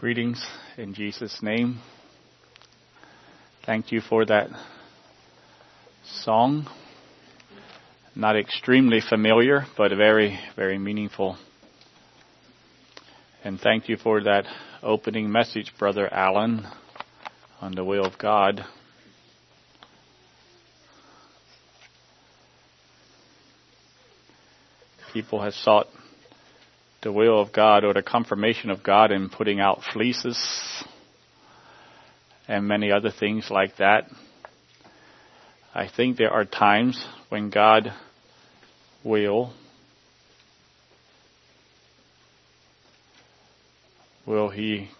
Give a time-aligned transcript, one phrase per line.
[0.00, 1.80] Greetings in Jesus' name.
[3.66, 4.48] Thank you for that
[6.22, 6.68] song.
[8.14, 11.36] Not extremely familiar, but very, very meaningful.
[13.42, 14.44] And thank you for that
[14.84, 16.64] opening message, Brother Allen,
[17.60, 18.64] on the will of God.
[25.12, 25.88] People have sought
[27.02, 30.38] the will of God or the confirmation of God in putting out fleeces
[32.48, 34.10] and many other things like that.
[35.74, 37.92] I think there are times when God
[39.04, 39.52] will
[44.26, 44.90] will he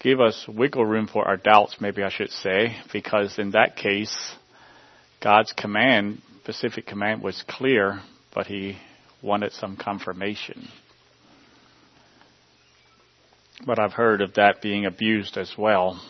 [0.00, 4.34] give us wiggle room for our doubts maybe I should say because in that case
[5.22, 8.00] God's command specific command was clear
[8.34, 8.78] but he
[9.22, 10.68] wanted some confirmation.
[13.66, 16.00] But I've heard of that being abused as well.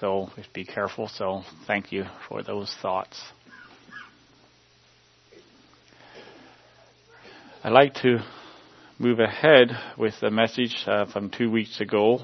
[0.00, 1.08] So be careful.
[1.08, 3.20] So thank you for those thoughts.
[7.62, 8.18] I'd like to
[8.98, 12.20] move ahead with the message uh, from two weeks ago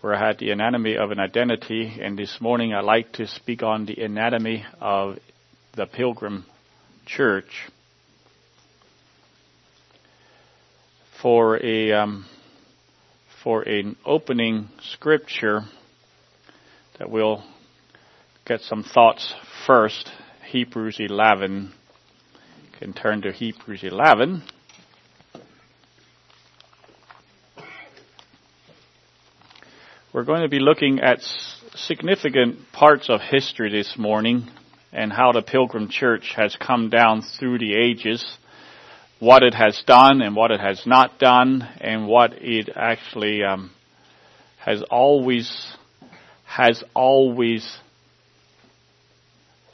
[0.00, 3.64] where I had the anatomy of an identity and this morning I'd like to speak
[3.64, 5.18] on the anatomy of
[5.74, 6.44] the pilgrim
[7.06, 7.68] church.
[11.22, 12.26] For a um,
[13.42, 15.62] for an opening scripture
[16.98, 17.42] that we'll
[18.46, 19.34] get some thoughts
[19.66, 20.10] first.
[20.50, 21.72] Hebrews 11.
[22.62, 24.42] You can turn to Hebrews 11.
[30.12, 31.18] We're going to be looking at
[31.74, 34.48] significant parts of history this morning
[34.92, 38.24] and how the Pilgrim Church has come down through the ages
[39.20, 43.70] what it has done and what it has not done and what it actually um,
[44.58, 45.74] has always
[46.44, 47.78] has always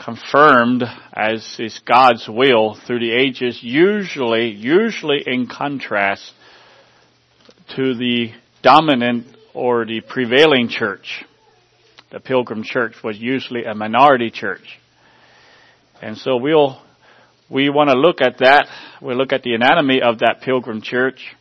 [0.03, 0.83] confirmed
[1.13, 6.33] as is God's will through the ages, usually usually in contrast
[7.77, 8.33] to the
[8.63, 11.25] dominant or the prevailing church.
[12.11, 14.79] The Pilgrim Church was usually a minority church.
[16.03, 16.81] And so we'll
[17.51, 18.67] we want to look at that.
[19.03, 21.35] We'll look at the anatomy of that pilgrim church.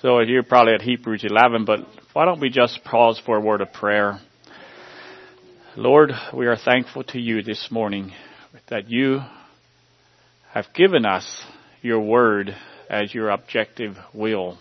[0.00, 1.80] So you're probably at Hebrews 11, but
[2.14, 4.18] why don't we just pause for a word of prayer?
[5.76, 8.12] Lord, we are thankful to you this morning
[8.70, 9.20] that you
[10.52, 11.44] have given us
[11.82, 12.56] your word
[12.88, 14.58] as your objective will.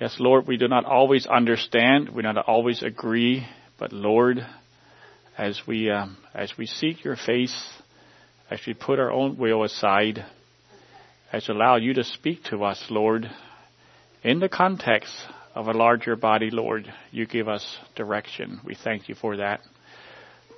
[0.00, 3.46] Yes, Lord, we do not always understand, we do not always agree,
[3.78, 4.44] but Lord,
[5.42, 7.68] as we um, as we seek your face,
[8.48, 10.24] as we put our own will aside,
[11.32, 13.28] as allow you to speak to us, Lord,
[14.22, 15.12] in the context
[15.56, 18.60] of a larger body, Lord, you give us direction.
[18.64, 19.62] We thank you for that.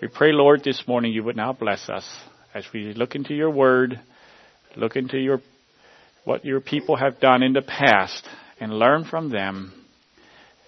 [0.03, 2.07] We pray, Lord, this morning you would now bless us
[2.53, 3.99] as we look into your word,
[4.77, 5.41] look into your
[6.25, 8.29] what your people have done in the past
[8.61, 9.73] and learn from them.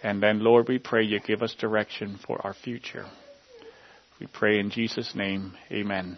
[0.02, 3.04] And then, Lord, we pray you give us direction for our future.
[4.18, 5.52] We pray in Jesus' name.
[5.70, 6.16] Amen.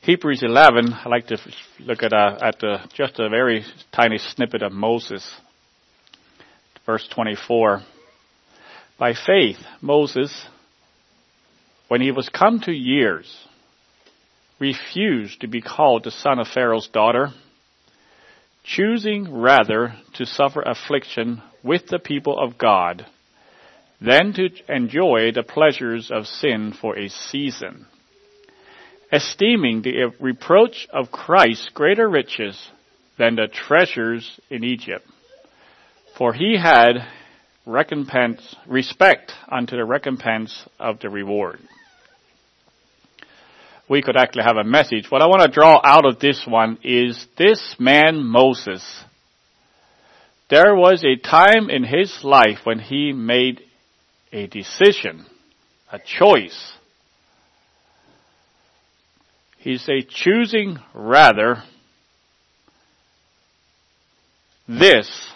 [0.00, 1.38] Hebrews 11, I'd like to
[1.78, 5.24] look at, a, uh, at the, just a very tiny snippet of Moses.
[6.84, 7.82] Verse 24.
[8.98, 10.46] By faith, Moses,
[11.86, 13.32] when he was come to years,
[14.58, 17.28] refused to be called the son of Pharaoh's daughter,
[18.64, 23.06] choosing rather to suffer affliction with the people of God
[24.04, 27.86] than to enjoy the pleasures of sin for a season,
[29.12, 32.68] esteeming the reproach of Christ greater riches
[33.18, 35.06] than the treasures in Egypt.
[36.18, 37.06] For he had
[37.66, 41.60] recompense, respect unto the recompense of the reward.
[43.88, 45.10] We could actually have a message.
[45.10, 48.82] What I want to draw out of this one is this man Moses.
[50.50, 53.60] There was a time in his life when he made
[54.34, 55.24] a decision,
[55.92, 56.72] a choice.
[59.58, 61.62] He's a choosing rather
[64.68, 65.30] this,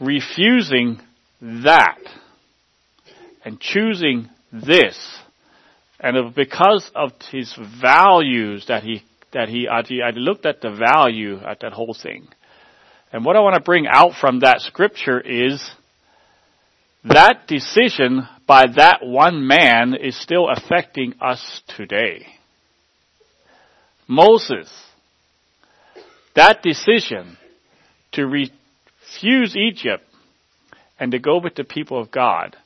[0.00, 1.00] refusing
[1.40, 1.98] that,
[3.44, 4.98] and choosing this.
[6.00, 11.60] And because of his values that he, that he, I looked at the value at
[11.60, 12.26] that whole thing.
[13.12, 15.70] And what I want to bring out from that scripture is
[17.08, 22.26] that decision by that one man is still affecting us today.
[24.08, 24.70] Moses
[26.34, 27.38] That decision
[28.12, 30.04] to refuse Egypt
[30.98, 32.56] and to go with the people of God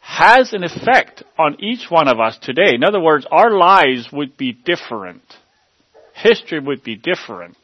[0.00, 2.74] has an effect on each one of us today.
[2.74, 5.22] In other words, our lives would be different.
[6.14, 7.56] History would be different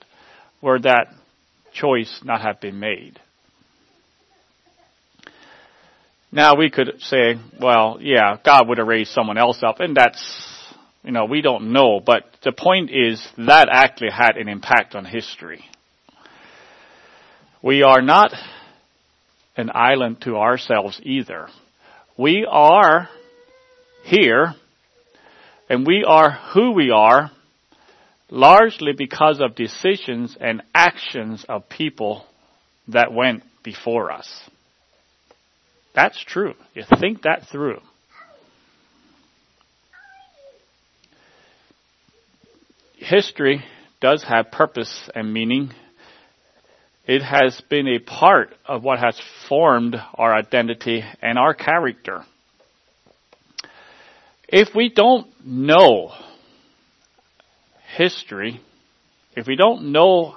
[0.60, 1.14] were that
[1.72, 3.20] choice not have been made.
[6.34, 10.74] Now we could say, well, yeah, God would have raised someone else up, and that's,
[11.04, 15.04] you know, we don't know, but the point is that actually had an impact on
[15.04, 15.62] history.
[17.62, 18.32] We are not
[19.58, 21.48] an island to ourselves either.
[22.16, 23.10] We are
[24.04, 24.54] here,
[25.68, 27.30] and we are who we are
[28.30, 32.24] largely because of decisions and actions of people
[32.88, 34.48] that went before us.
[35.94, 36.54] That's true.
[36.74, 37.80] You think that through.
[42.96, 43.64] History
[44.00, 45.72] does have purpose and meaning.
[47.06, 52.24] It has been a part of what has formed our identity and our character.
[54.48, 56.12] If we don't know
[57.96, 58.60] history,
[59.36, 60.36] if we don't know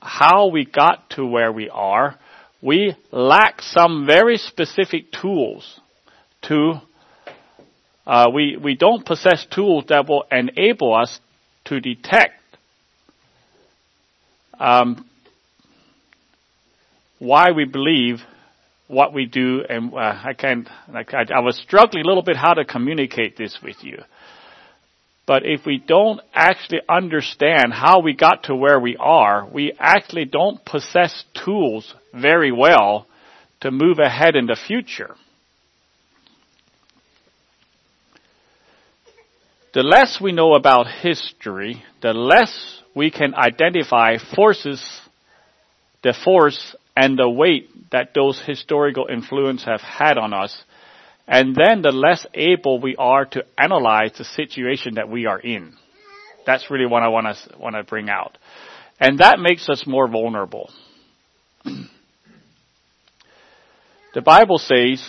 [0.00, 2.18] how we got to where we are,
[2.62, 5.80] we lack some very specific tools
[6.42, 6.74] to,
[8.06, 11.20] uh, we, we don't possess tools that will enable us
[11.66, 12.34] to detect
[14.58, 15.08] um,
[17.18, 18.18] why we believe
[18.88, 20.68] what we do, and uh, I can't.
[20.92, 21.04] I,
[21.34, 23.98] I was struggling a little bit how to communicate this with you.
[25.30, 30.24] But if we don't actually understand how we got to where we are, we actually
[30.24, 33.06] don't possess tools very well
[33.60, 35.14] to move ahead in the future.
[39.72, 44.84] The less we know about history, the less we can identify forces,
[46.02, 50.60] the force and the weight that those historical influences have had on us
[51.30, 55.74] and then the less able we are to analyze the situation that we are in.
[56.44, 58.36] That's really what I want to, want to bring out.
[58.98, 60.72] And that makes us more vulnerable.
[61.64, 61.86] the
[64.22, 65.08] Bible says,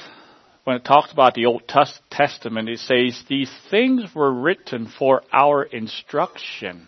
[0.64, 1.64] when it talks about the Old
[2.12, 6.88] Testament, it says, these things were written for our instruction.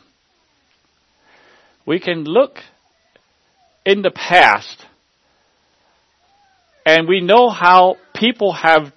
[1.88, 2.58] We can look
[3.84, 4.86] in the past
[6.86, 8.94] and we know how people have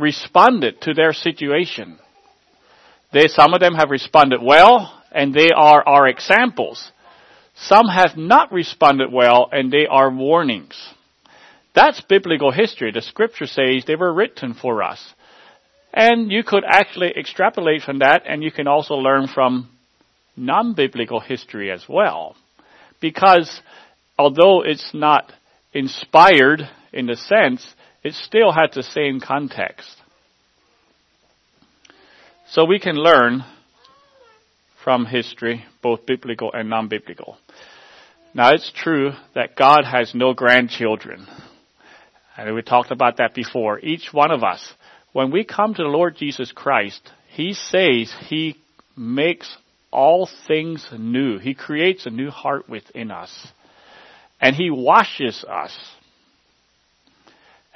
[0.00, 1.98] responded to their situation.
[3.12, 6.90] They, some of them have responded well, and they are our examples.
[7.54, 10.76] Some have not responded well, and they are warnings.
[11.74, 12.90] That's biblical history.
[12.92, 15.02] The scripture says they were written for us.
[15.92, 19.68] And you could actually extrapolate from that, and you can also learn from
[20.36, 22.36] non-biblical history as well.
[23.00, 23.60] Because
[24.18, 25.32] although it's not
[25.72, 29.96] inspired in the sense, it still had the same context.
[32.50, 33.44] So we can learn
[34.82, 37.36] from history, both biblical and non-biblical.
[38.34, 41.26] Now it's true that God has no grandchildren.
[42.36, 43.78] And we talked about that before.
[43.80, 44.72] Each one of us,
[45.12, 48.56] when we come to the Lord Jesus Christ, He says He
[48.96, 49.56] makes
[49.92, 51.38] all things new.
[51.38, 53.48] He creates a new heart within us.
[54.40, 55.76] And He washes us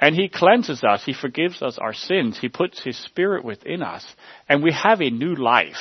[0.05, 1.03] and He cleanses us.
[1.03, 2.37] He forgives us our sins.
[2.39, 4.05] He puts His Spirit within us.
[4.47, 5.79] And we have a new life.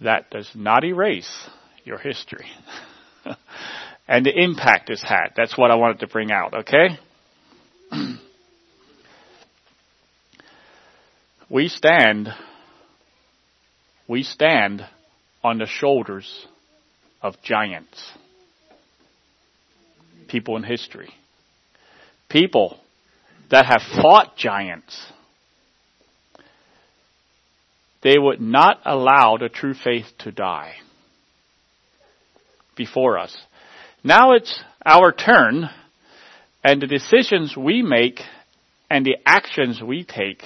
[0.00, 1.48] That does not erase
[1.82, 2.46] your history.
[4.06, 5.30] and the impact it's had.
[5.36, 6.96] That's what I wanted to bring out, okay?
[11.50, 12.28] we stand,
[14.06, 14.86] we stand
[15.42, 16.46] on the shoulders
[17.20, 18.12] of giants.
[20.28, 21.12] People in history
[22.28, 22.78] people
[23.50, 25.06] that have fought giants,
[28.02, 30.74] they would not allow the true faith to die
[32.76, 33.36] before us.
[34.04, 35.68] Now it's our turn,
[36.62, 38.20] and the decisions we make
[38.90, 40.42] and the actions we take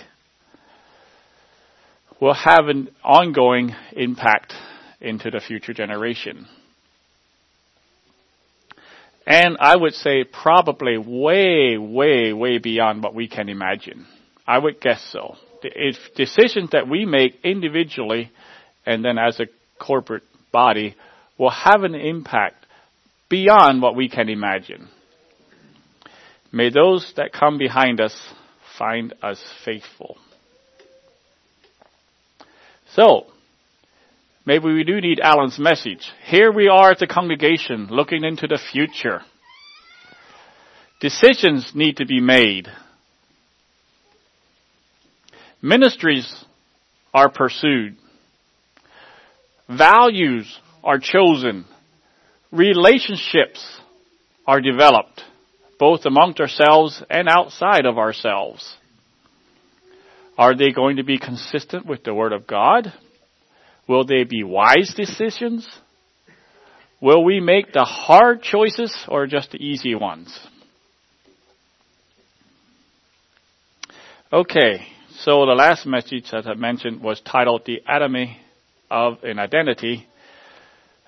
[2.21, 4.55] will have an ongoing impact
[5.01, 6.47] into the future generation.
[9.26, 14.07] And I would say probably way, way, way beyond what we can imagine.
[14.47, 15.37] I would guess so.
[15.62, 18.33] If decisions that we make individually
[18.85, 19.47] and then as a
[19.79, 20.97] corporate body
[21.38, 22.67] will have an impact
[23.29, 24.88] beyond what we can imagine.
[26.52, 28.14] May those that come behind us
[28.79, 30.19] find us faithful.
[32.95, 33.26] So,
[34.44, 36.11] maybe we do need Alan's message.
[36.26, 39.22] Here we are at the congregation looking into the future.
[41.00, 42.68] Decisions need to be made.
[45.61, 46.44] Ministries
[47.14, 47.96] are pursued.
[49.68, 51.64] Values are chosen.
[52.50, 53.80] Relationships
[54.46, 55.22] are developed,
[55.78, 58.76] both amongst ourselves and outside of ourselves.
[60.37, 62.92] Are they going to be consistent with the Word of God?
[63.89, 65.69] Will they be wise decisions?
[67.01, 70.39] Will we make the hard choices or just the easy ones?
[74.33, 74.87] Okay,
[75.19, 78.41] so the last message that I mentioned was titled The Anatomy
[78.91, 80.07] of an Identity.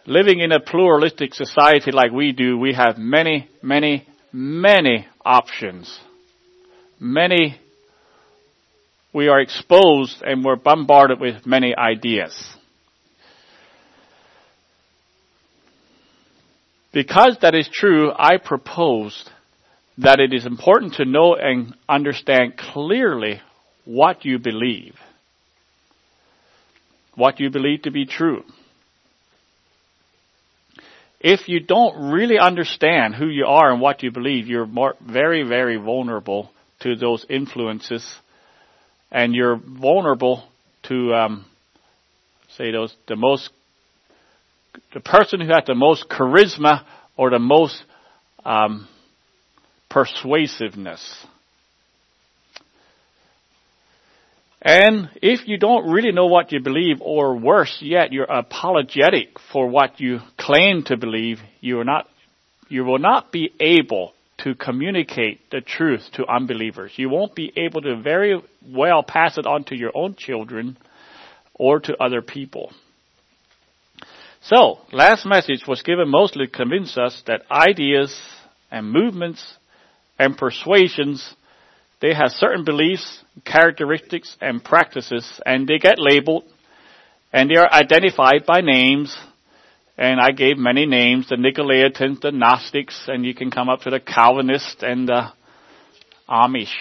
[0.07, 5.99] Living in a pluralistic society like we do, we have many, many, many options.
[7.01, 7.59] Many,
[9.15, 12.35] we are exposed and we're bombarded with many ideas.
[16.95, 19.29] Because that is true, I proposed
[19.99, 23.41] that it is important to know and understand clearly
[23.85, 24.95] what you believe.
[27.17, 28.45] What you believe to be true.
[31.19, 35.43] If you don't really understand who you are and what you believe, you're more, very,
[35.43, 38.07] very vulnerable to those influences
[39.11, 40.45] and you're vulnerable
[40.85, 41.47] to, um,
[42.57, 43.51] say those, the most,
[44.95, 46.85] the person who had the most charisma
[47.17, 47.83] or the most,
[48.45, 48.89] um,
[49.91, 51.27] persuasiveness.
[54.63, 59.69] And if you don't really know what you believe, or worse yet, you're apologetic for
[59.69, 62.09] what you claim to believe, you are not,
[62.69, 66.93] you will not be able to communicate the truth to unbelievers.
[66.97, 70.79] You won't be able to very well pass it on to your own children
[71.55, 72.73] or to other people.
[74.45, 78.19] So, last message was given mostly to convince us that ideas
[78.71, 79.43] and movements
[80.19, 81.35] and persuasions
[82.05, 86.45] they have certain beliefs, characteristics, and practices, and they get labeled,
[87.33, 89.17] and they are identified by names.
[89.97, 93.91] And I gave many names, the Nicolaitans, the Gnostics, and you can come up to
[93.91, 95.29] the Calvinists and the
[96.29, 96.75] Amish.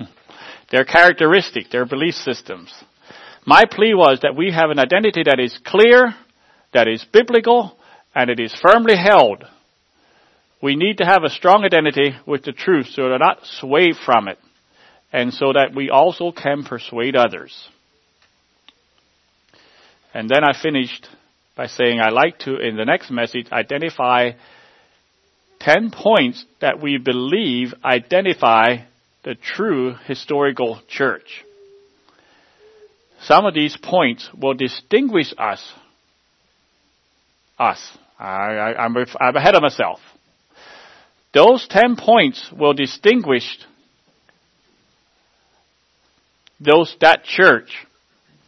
[0.72, 2.74] their characteristic, their belief systems.
[3.46, 6.14] My plea was that we have an identity that is clear,
[6.74, 7.76] that is biblical,
[8.14, 9.44] and it is firmly held.
[10.62, 14.28] We need to have a strong identity with the truth so we're not swayed from
[14.28, 14.38] it
[15.12, 17.68] and so that we also can persuade others.
[20.12, 21.08] And then I finished
[21.56, 24.32] by saying I like to, in the next message, identify
[25.60, 28.78] 10 points that we believe identify
[29.22, 31.44] the true historical church.
[33.22, 35.72] Some of these points will distinguish us.
[37.58, 37.96] Us.
[38.18, 38.96] I, am
[39.36, 40.00] ahead of myself.
[41.32, 43.58] Those 10 points will distinguish
[46.60, 47.86] those, that church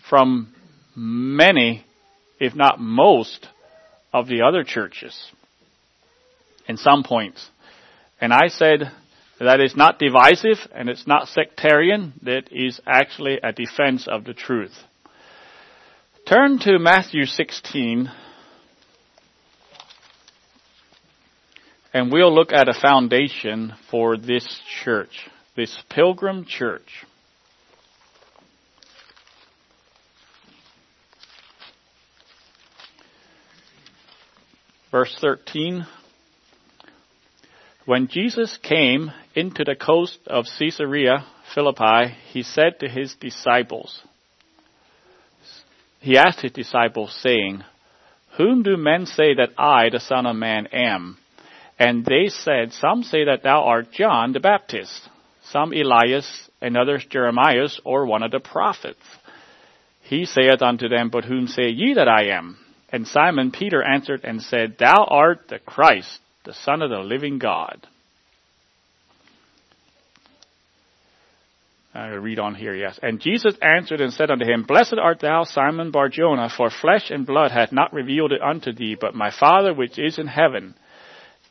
[0.08, 0.54] from
[0.94, 1.84] many,
[2.38, 3.48] if not most,
[4.12, 5.14] of the other churches
[6.68, 7.48] in some points.
[8.20, 8.90] And I said
[9.40, 14.32] that is not divisive and it's not sectarian, that is actually a defense of the
[14.32, 14.75] truth.
[16.26, 18.10] Turn to Matthew 16
[21.97, 27.07] and we'll look at a foundation for this church, this pilgrim church.
[34.91, 35.87] Verse 13.
[37.87, 41.25] When Jesus came into the coast of Caesarea
[41.55, 44.03] Philippi, he said to his disciples,
[46.00, 47.65] he asked his disciples saying,
[48.37, 51.17] Whom do men say that I, the Son of Man, am?
[51.78, 55.09] And they said, Some say that thou art John the Baptist,
[55.50, 59.04] some Elias, and others Jeremiah, or one of the prophets.
[60.02, 62.59] He saith unto them, But whom say ye that I am?
[62.88, 67.38] And Simon Peter answered and said, Thou art the Christ, the Son of the living
[67.38, 67.87] God.
[71.92, 72.99] I read on here, yes.
[73.02, 77.26] And Jesus answered and said unto him, Blessed art thou, Simon Barjona, for flesh and
[77.26, 80.75] blood hath not revealed it unto thee, but my Father which is in heaven.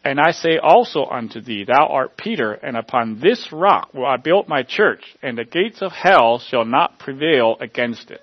[0.06, 4.18] And I say also unto thee, Thou art Peter, and upon this rock will I
[4.18, 8.22] build my church, and the gates of hell shall not prevail against it.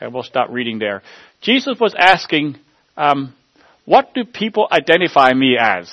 [0.00, 1.02] And we'll stop reading there.
[1.42, 2.56] Jesus was asking,
[2.96, 3.34] um,
[3.84, 5.90] what do people identify me as?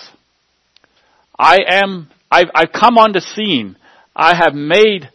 [1.38, 3.78] I am, I've, I've come on the scene.
[4.16, 5.10] I have made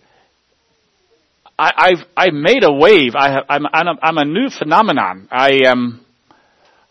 [1.56, 3.14] I, I've I made a wave.
[3.14, 5.28] I have, I'm I'm a, I'm a new phenomenon.
[5.30, 6.00] I am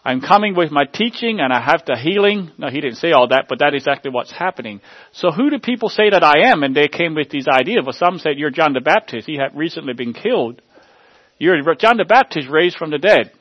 [0.03, 2.51] I'm coming with my teaching and I have the healing.
[2.57, 4.79] No, he didn't say all that, but that is exactly what's happening.
[5.11, 6.63] So who do people say that I am?
[6.63, 7.83] And they came with these ideas.
[7.83, 9.27] Well, some said you're John the Baptist.
[9.27, 10.61] He had recently been killed.
[11.37, 13.31] You're John the Baptist raised from the dead.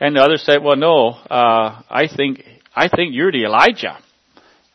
[0.00, 3.98] And the others said, well, no, uh, I think I think you're the Elijah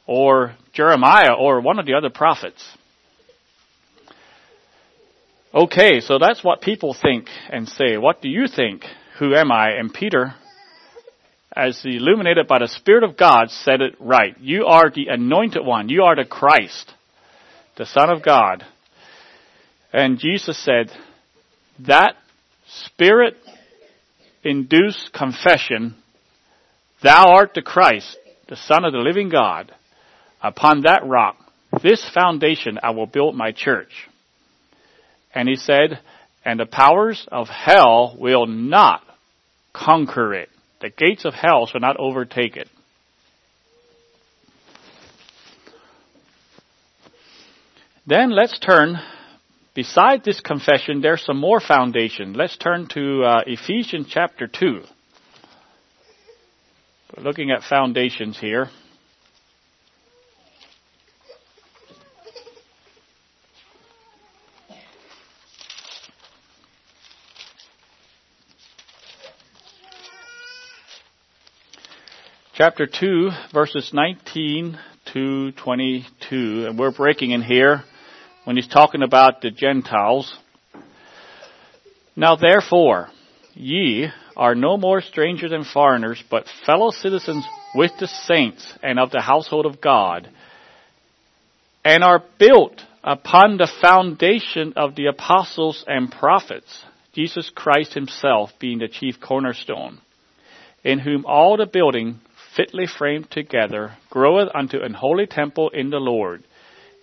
[0.08, 2.66] or Jeremiah or one of the other prophets.
[5.54, 7.98] Okay, so that's what people think and say.
[7.98, 8.84] What do you think?
[9.20, 9.72] Who am I?
[9.72, 10.34] And Peter,
[11.56, 14.36] as illuminated by the Spirit of God, said it right.
[14.40, 15.90] You are the anointed one.
[15.90, 16.94] You are the Christ,
[17.78, 18.66] the Son of God.
[19.92, 20.92] And Jesus said,
[21.80, 22.16] that
[22.86, 23.36] Spirit
[24.44, 25.96] induced confession,
[27.02, 29.74] Thou art the Christ, the Son of the living God.
[30.42, 31.38] Upon that rock,
[31.84, 34.10] this foundation I will build my church
[35.34, 36.00] and he said,
[36.44, 39.04] and the powers of hell will not
[39.74, 40.50] conquer it.
[40.82, 42.70] The gates of hell shall not overtake it.
[48.08, 48.98] Then let's turn,
[49.76, 52.34] beside this confession, there's some more foundation.
[52.34, 54.82] Let's turn to uh, Ephesians chapter 2.
[57.16, 58.70] We're looking at foundations here.
[72.60, 74.78] Chapter 2, verses 19
[75.13, 76.66] to 22.
[76.68, 77.86] And we're breaking in here
[78.44, 80.38] when he's talking about the Gentiles.
[82.18, 83.08] Now therefore,
[83.54, 89.12] ye are no more strangers and foreigners, but fellow citizens with the saints and of
[89.12, 90.30] the household of God,
[91.86, 98.80] and are built upon the foundation of the apostles and prophets, Jesus Christ himself being
[98.80, 100.02] the chief cornerstone,
[100.84, 102.19] in whom all the building
[102.56, 106.44] fitly framed together, groweth unto an holy temple in the Lord,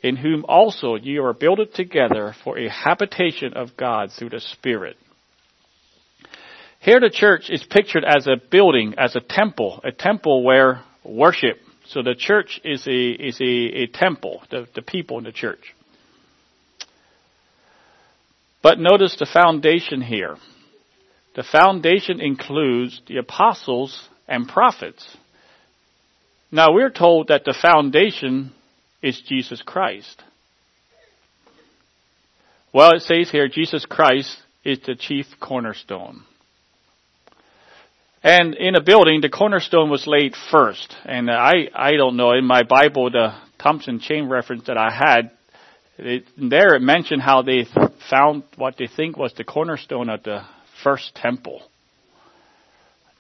[0.03, 4.97] in whom also ye are builded together for a habitation of God through the Spirit.
[6.81, 11.59] Here the church is pictured as a building, as a temple, a temple where worship.
[11.89, 15.75] So the church is a, is a, a temple, the, the people in the church.
[18.63, 20.37] But notice the foundation here.
[21.37, 25.07] The foundation includes the apostles and prophets.
[26.57, 28.51] Now we're told that the foundation
[29.03, 30.23] is Jesus Christ.
[32.73, 36.23] Well, it says here, Jesus Christ is the chief cornerstone.
[38.23, 40.97] And in a building, the cornerstone was laid first.
[41.05, 45.33] And I, I don't know, in my Bible, the Thompson chain reference that I had,
[45.99, 47.67] it, there it mentioned how they
[48.09, 50.41] found what they think was the cornerstone of the
[50.83, 51.61] first temple.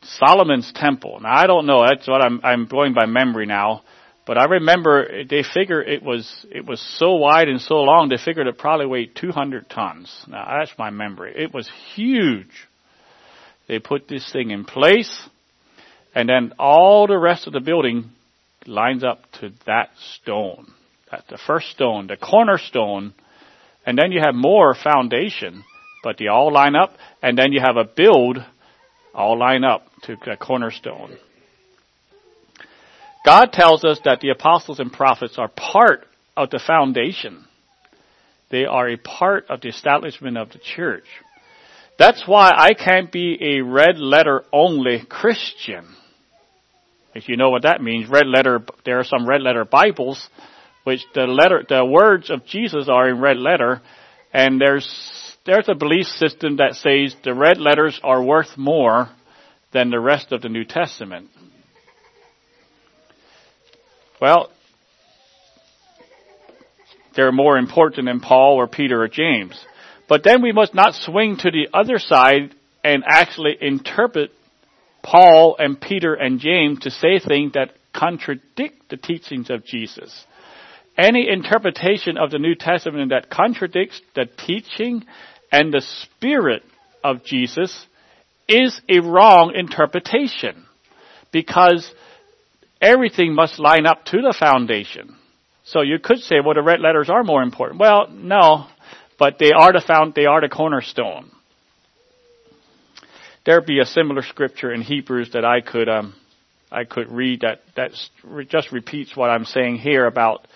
[0.07, 1.21] Solomon's temple.
[1.21, 1.85] Now I don't know.
[1.87, 3.83] That's what I'm I'm going by memory now.
[4.27, 8.09] But I remember they figure it was it was so wide and so long.
[8.09, 10.25] They figured it probably weighed 200 tons.
[10.27, 11.33] Now that's my memory.
[11.37, 12.67] It was huge.
[13.69, 15.29] They put this thing in place,
[16.15, 18.11] and then all the rest of the building
[18.67, 20.73] lines up to that stone.
[21.11, 23.15] That's the first stone, the cornerstone,
[23.85, 25.65] and then you have more foundation,
[26.03, 28.39] but they all line up, and then you have a build
[29.17, 31.17] all line up to a cornerstone.
[33.25, 37.45] God tells us that the apostles and prophets are part of the foundation.
[38.51, 41.07] They are a part of the establishment of the church.
[41.99, 45.87] That's why I can't be a red letter only Christian.
[47.15, 50.29] If you know what that means, red letter, there are some red letter Bibles,
[50.85, 53.81] which the letter, the words of Jesus are in red letter,
[54.33, 59.09] and there's there's a belief system that says the red letters are worth more
[59.73, 61.29] than the rest of the New Testament.
[64.21, 64.51] Well,
[67.15, 69.59] they're more important than Paul or Peter or James.
[70.09, 72.55] But then we must not swing to the other side
[72.85, 74.31] and actually interpret
[75.03, 80.25] Paul and Peter and James to say things that contradict the teachings of Jesus.
[80.99, 85.05] Any interpretation of the New Testament that contradicts the teaching
[85.51, 86.63] and the spirit
[87.03, 87.87] of Jesus
[88.49, 90.67] is a wrong interpretation
[91.33, 91.91] because
[92.81, 95.17] everything must line up to the foundation.
[95.65, 97.81] So you could say, well, the red letters are more important.
[97.81, 98.67] Well, no,
[99.19, 101.31] but they are the found, they are the cornerstone.
[103.45, 106.15] There'd be a similar scripture in Hebrews that I could, um,
[106.71, 107.93] I could read that, that
[108.49, 110.47] just repeats what I'm saying here about,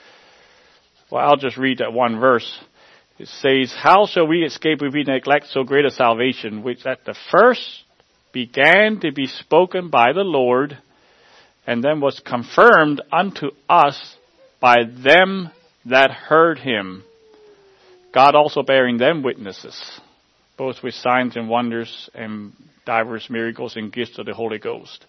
[1.10, 2.58] well, I'll just read that one verse.
[3.20, 7.04] It says, How shall we escape if we neglect so great a salvation, which at
[7.04, 7.82] the first
[8.32, 10.78] began to be spoken by the Lord,
[11.66, 14.16] and then was confirmed unto us
[14.58, 15.50] by them
[15.84, 17.04] that heard him.
[18.14, 20.00] God also bearing them witnesses,
[20.56, 22.54] both with signs and wonders and
[22.86, 25.04] diverse miracles and gifts of the Holy Ghost.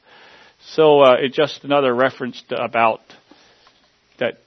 [0.74, 3.00] So uh, it's just another reference to, about
[4.20, 4.40] that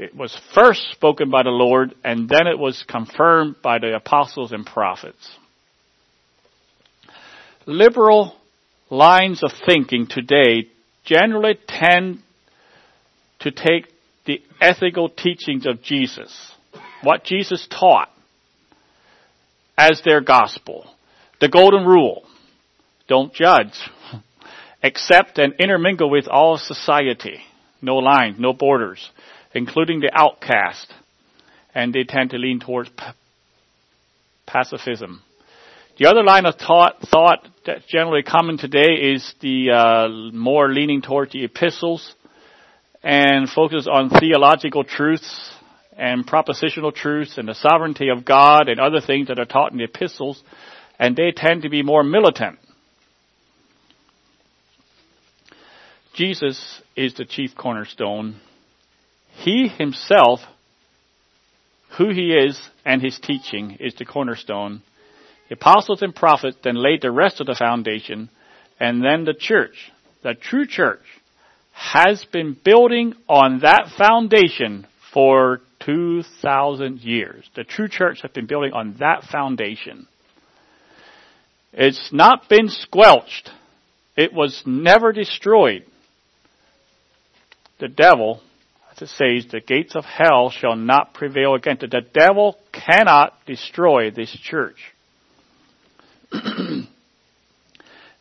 [0.00, 4.50] it was first spoken by the Lord and then it was confirmed by the apostles
[4.50, 5.30] and prophets.
[7.66, 8.34] Liberal
[8.88, 10.68] lines of thinking today
[11.04, 12.20] generally tend
[13.40, 13.92] to take
[14.24, 16.52] the ethical teachings of Jesus,
[17.02, 18.08] what Jesus taught,
[19.76, 20.86] as their gospel.
[21.42, 22.22] The golden rule.
[23.06, 23.78] Don't judge.
[24.82, 27.40] Accept and intermingle with all society.
[27.82, 29.10] No lines, no borders,
[29.54, 30.92] including the outcast.
[31.74, 32.90] And they tend to lean towards
[34.46, 35.22] pacifism.
[35.98, 41.02] The other line of thought, thought that's generally common today is the uh, more leaning
[41.02, 42.14] towards the epistles
[43.02, 45.52] and focus on theological truths
[45.96, 49.78] and propositional truths and the sovereignty of God and other things that are taught in
[49.78, 50.42] the epistles,
[50.98, 52.58] and they tend to be more militant.
[56.14, 58.40] Jesus is the chief cornerstone.
[59.36, 60.40] He himself,
[61.96, 64.82] who he is and his teaching is the cornerstone.
[65.48, 68.30] The apostles and prophets then laid the rest of the foundation,
[68.78, 69.90] and then the church,
[70.22, 71.02] the true church,
[71.72, 77.48] has been building on that foundation for 2,000 years.
[77.56, 80.06] The true church has been building on that foundation.
[81.72, 83.50] It's not been squelched.
[84.16, 85.84] It was never destroyed.
[87.78, 88.42] The devil,
[89.02, 91.90] it says, the gates of hell shall not prevail against it.
[91.90, 94.76] The devil cannot destroy this church.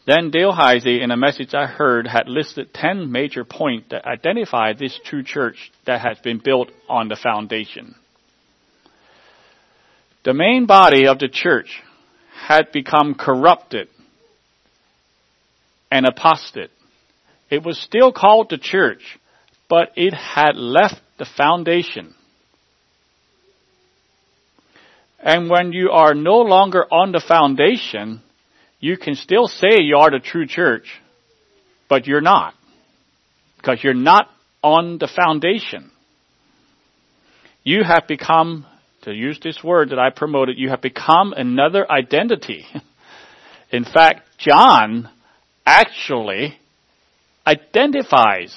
[0.09, 4.73] Then Dale Heise, in a message I heard, had listed 10 major points that identify
[4.73, 7.93] this true church that has been built on the foundation.
[10.25, 11.83] The main body of the church
[12.33, 13.87] had become corrupted
[15.91, 16.71] and apostate.
[17.51, 19.19] It was still called the church,
[19.69, 22.15] but it had left the foundation.
[25.21, 28.21] And when you are no longer on the foundation,
[28.79, 30.87] you can still say you are the true church,
[31.89, 32.53] but you're not.
[33.57, 34.29] Because you're not
[34.63, 35.91] on the foundation.
[37.63, 38.65] You have become,
[39.01, 42.65] to use this word that I promoted, you have become another identity.
[43.71, 45.09] In fact, John
[45.65, 46.57] actually
[47.45, 48.55] identifies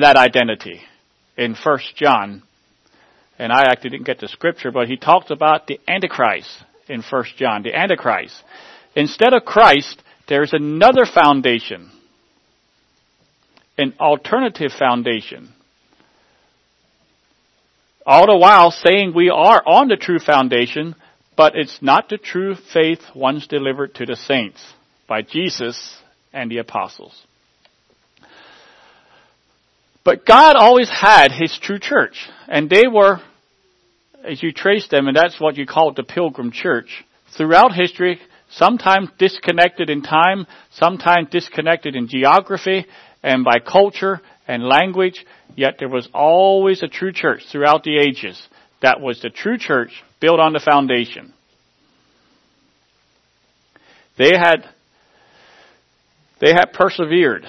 [0.00, 0.80] that identity
[1.36, 2.42] in First John.
[3.38, 6.50] And I actually didn't get the scripture, but he talks about the Antichrist
[6.88, 7.62] in First John.
[7.62, 8.34] The Antichrist.
[8.94, 11.90] Instead of Christ, there's another foundation,
[13.78, 15.52] an alternative foundation.
[18.04, 20.94] All the while saying we are on the true foundation,
[21.36, 24.62] but it's not the true faith once delivered to the saints
[25.08, 25.96] by Jesus
[26.32, 27.14] and the apostles.
[30.04, 33.20] But God always had His true church, and they were,
[34.24, 37.04] as you trace them, and that's what you call the pilgrim church.
[37.36, 42.86] Throughout history, sometimes disconnected in time, sometimes disconnected in geography
[43.22, 48.40] and by culture and language, yet there was always a true church throughout the ages.
[48.82, 51.32] That was the true church built on the foundation.
[54.18, 54.68] They had,
[56.40, 57.46] they had persevered.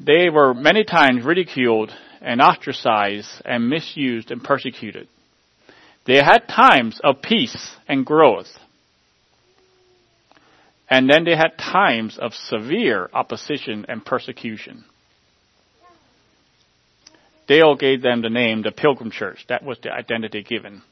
[0.00, 5.08] They were many times ridiculed and ostracized and misused and persecuted.
[6.04, 8.48] They had times of peace and growth.
[10.88, 14.84] And then they had times of severe opposition and persecution.
[17.48, 19.44] Dale gave them the name the Pilgrim Church.
[19.48, 20.82] That was the identity given.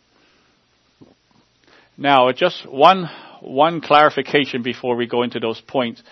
[1.97, 3.09] Now, just one,
[3.41, 6.03] one clarification before we go into those points.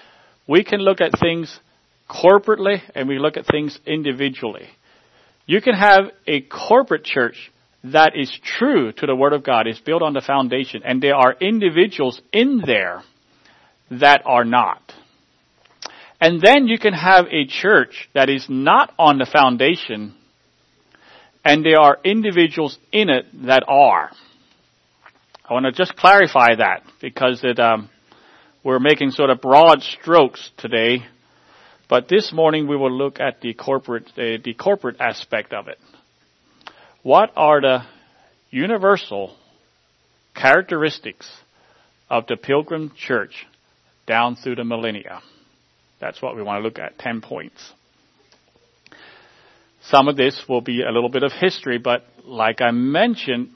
[0.47, 1.59] We can look at things
[2.13, 4.69] corporately and we look at things individually.
[5.47, 7.51] You can have a corporate church
[7.85, 11.17] that is true to the Word of God, is built on the foundation, and there
[11.17, 13.03] are individuals in there
[13.91, 14.93] that are not.
[16.21, 20.15] And then you can have a church that is not on the foundation
[21.45, 24.11] and there are individuals in it that are.
[25.49, 27.91] I want to just clarify that because it, um,
[28.65, 31.05] we're making sort of broad strokes today,
[31.93, 35.79] but this morning we will look at the corporate, uh, the corporate aspect of it.
[37.03, 37.83] What are the
[38.49, 39.37] universal
[40.35, 41.31] characteristics
[42.09, 43.45] of the pilgrim church
[44.07, 45.21] down through the millennia.
[46.01, 47.63] That's what we want to look at, 10 points.
[49.83, 53.51] Some of this will be a little bit of history, but like I mentioned,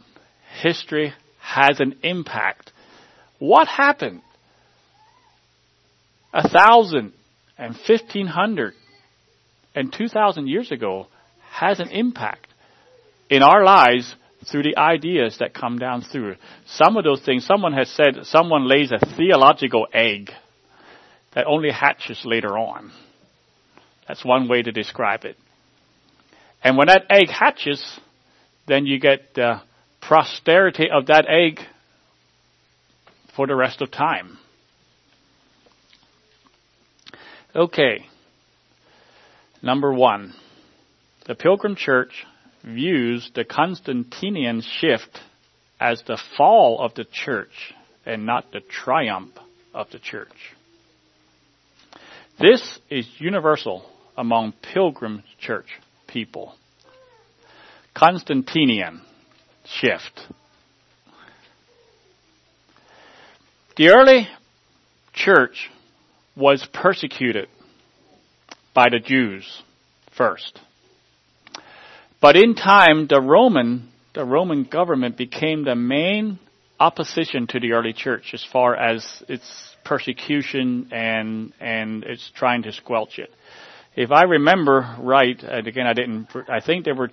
[0.61, 2.71] history has an impact.
[3.39, 4.21] What happened
[6.35, 7.15] a thousand
[7.59, 8.75] and 1500
[9.75, 11.07] and 2000 years ago
[11.51, 12.49] has an impact
[13.31, 14.15] in our lives
[14.51, 16.37] through the ideas that come down through.
[16.67, 20.31] Some of those things, someone has said, someone lays a theological egg
[21.35, 22.93] that only hatches later on.
[24.07, 25.37] That's one way to describe it.
[26.63, 28.01] And when that egg hatches,
[28.67, 29.61] then you get the
[30.01, 31.61] prosperity of that egg
[33.35, 34.39] for the rest of time.
[37.57, 38.05] Okay.
[39.63, 40.35] Number one.
[41.27, 42.27] The Pilgrim Church
[42.63, 45.21] views the Constantinian shift
[45.81, 47.73] as the fall of the church
[48.05, 49.33] and not the triumph
[49.73, 50.29] of the church.
[52.39, 55.69] This is universal among pilgrim church
[56.07, 56.55] people.
[57.95, 59.01] Constantinian
[59.65, 60.21] shift.
[63.79, 64.29] The early
[65.15, 65.71] church
[66.37, 67.49] was persecuted
[68.75, 69.63] by the Jews
[70.17, 70.61] first.
[72.21, 76.39] But in time, the Roman, the Roman government became the main
[76.79, 82.73] opposition to the early church as far as its persecution and, and its trying to
[82.73, 83.31] squelch it.
[83.95, 87.11] If I remember right, and again I didn't, I think there were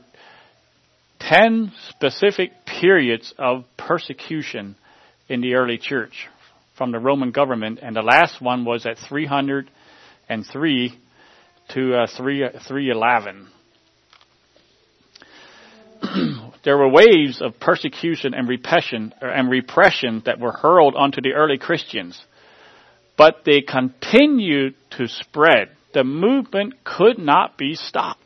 [1.22, 4.76] 10 specific periods of persecution
[5.30, 6.28] in the early church
[6.76, 11.00] from the Roman government, and the last one was at 303
[11.70, 13.48] to uh, 3, 311.
[16.64, 21.58] there were waves of persecution and repression, and repression that were hurled onto the early
[21.58, 22.22] Christians,
[23.18, 25.70] but they continued to spread.
[25.94, 28.20] The movement could not be stopped.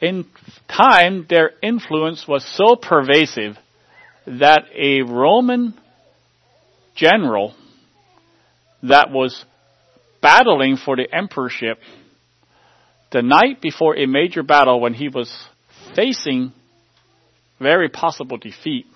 [0.00, 0.26] In
[0.68, 3.56] time, their influence was so pervasive
[4.26, 5.74] that a Roman
[6.96, 7.54] general
[8.82, 9.44] that was
[10.20, 11.78] battling for the emperorship
[13.12, 15.30] the night before a major battle when he was
[15.94, 16.52] facing
[17.60, 18.86] very possible defeat,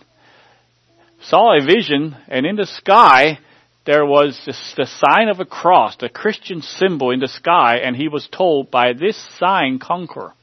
[1.23, 3.39] saw a vision, and in the sky
[3.87, 7.97] there was this, the sign of a cross, the Christian symbol in the sky, and
[7.97, 10.35] he was told, by this sign conquer.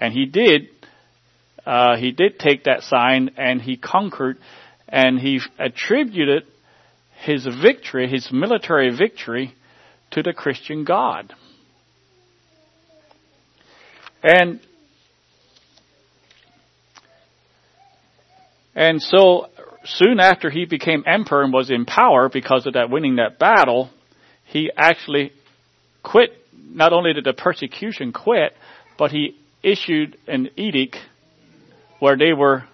[0.00, 0.68] And he did,
[1.64, 4.38] uh, he did take that sign and he conquered,
[4.88, 6.44] and he attributed
[7.22, 9.54] his victory, his military victory,
[10.10, 11.32] to the Christian God.
[14.22, 14.60] And
[18.74, 19.48] And so
[19.84, 23.90] soon after he became emperor and was in power because of that winning that battle,
[24.46, 25.32] he actually
[26.02, 26.30] quit.
[26.54, 28.54] Not only did the persecution quit,
[28.98, 30.96] but he issued an edict
[31.98, 32.64] where they were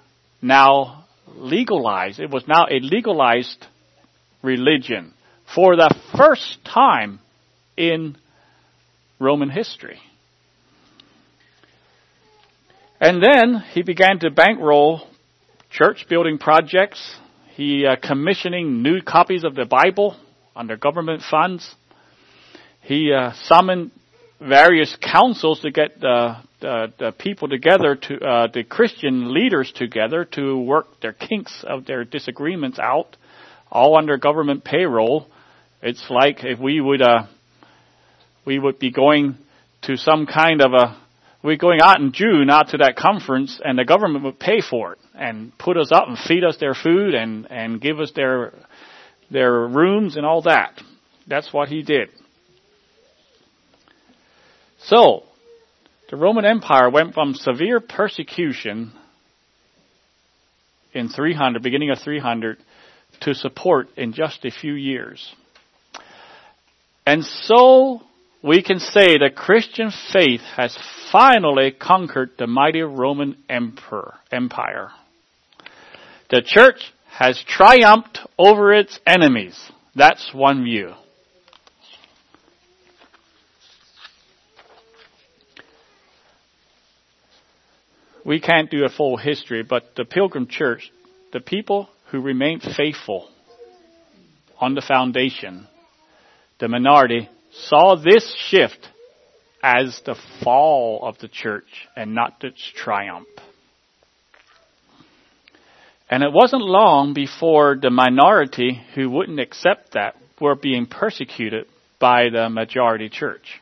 [0.41, 2.21] now legalized.
[2.21, 3.67] It was now a legalized
[4.49, 5.13] religion
[5.55, 7.21] for the first time
[7.77, 8.17] in
[9.19, 9.99] Roman history.
[13.01, 15.07] And then he began to bankroll
[15.71, 17.01] church building projects.
[17.55, 20.17] He uh, commissioning new copies of the Bible
[20.57, 21.75] under government funds.
[22.83, 23.91] He uh, summoned
[24.41, 30.25] various councils to get the, the, the people together to uh, the Christian leaders together
[30.25, 33.17] to work their kinks of their disagreements out,
[33.71, 35.27] all under government payroll.
[35.83, 37.27] It's like if we would uh,
[38.45, 39.37] we would be going
[39.83, 40.97] to some kind of a
[41.43, 44.95] we're going out in June out to that conference and the government would pay for
[44.95, 48.55] it and put us up and feed us their food and, and give us their,
[49.31, 50.81] their rooms and all that.
[51.27, 52.09] That's what he did.
[54.81, 55.25] So,
[56.11, 58.93] the Roman Empire went from severe persecution
[60.93, 62.59] in 300, beginning of 300,
[63.21, 65.35] to support in just a few years.
[67.07, 68.03] And so
[68.43, 70.77] we can say the Christian faith has
[71.11, 74.91] finally conquered the mighty Roman emperor, empire.
[76.31, 79.59] The church has triumphed over its enemies.
[79.97, 80.93] That's one view.
[88.25, 90.93] We can't do a full history, but the Pilgrim Church,
[91.33, 93.29] the people who remained faithful
[94.61, 95.67] on the foundation,
[96.59, 98.89] the minority, saw this shift
[99.63, 103.29] as the fall of the church and not its triumph.
[106.11, 111.67] And it wasn't long before the minority who wouldn't accept that were being persecuted
[111.99, 113.61] by the majority church.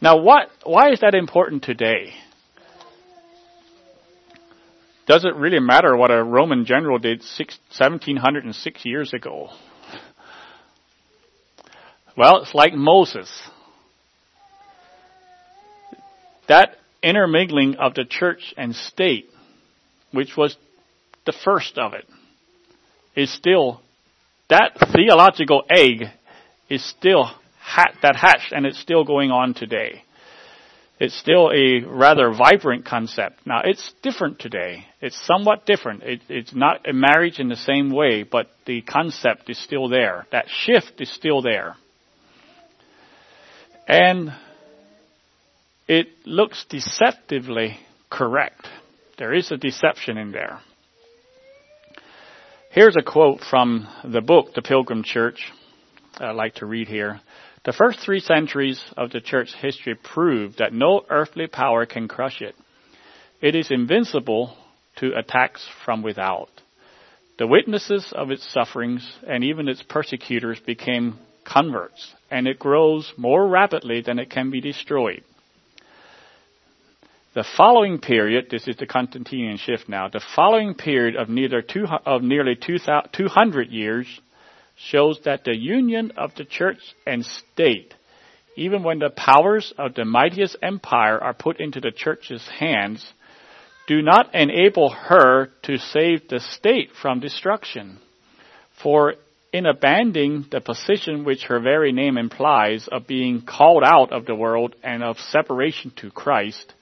[0.00, 2.14] Now what, why is that important today?
[5.06, 9.50] Does it really matter what a Roman general did six, 1706 years ago?
[12.16, 13.30] Well, it's like Moses.
[16.48, 19.28] That intermingling of the church and state,
[20.12, 20.56] which was
[21.26, 22.06] the first of it,
[23.16, 23.80] is still,
[24.50, 26.04] that theological egg
[26.68, 30.04] is still hat, that hatched and it's still going on today.
[31.02, 33.44] It's still a rather vibrant concept.
[33.44, 34.86] Now it's different today.
[35.00, 36.04] It's somewhat different.
[36.04, 40.28] It, it's not a marriage in the same way, but the concept is still there.
[40.30, 41.74] That shift is still there.
[43.88, 44.32] And
[45.88, 48.68] it looks deceptively correct.
[49.18, 50.60] There is a deception in there.
[52.70, 55.50] Here's a quote from the book, The Pilgrim Church.
[56.18, 57.20] I'd like to read here.
[57.64, 62.42] The first three centuries of the church history prove that no earthly power can crush
[62.42, 62.56] it.
[63.40, 64.56] It is invincible
[64.96, 66.50] to attacks from without.
[67.38, 73.46] The witnesses of its sufferings and even its persecutors became converts, and it grows more
[73.46, 75.22] rapidly than it can be destroyed.
[77.34, 81.86] The following period, this is the Constantinian shift now, the following period of, neither two,
[81.86, 84.06] of nearly 200 years
[84.76, 87.94] shows that the union of the church and state,
[88.56, 93.12] even when the powers of the mightiest empire are put into the church's hands,
[93.86, 97.98] do not enable her to save the state from destruction.
[98.82, 99.14] For
[99.52, 104.34] in abandoning the position which her very name implies of being called out of the
[104.34, 106.72] world and of separation to Christ,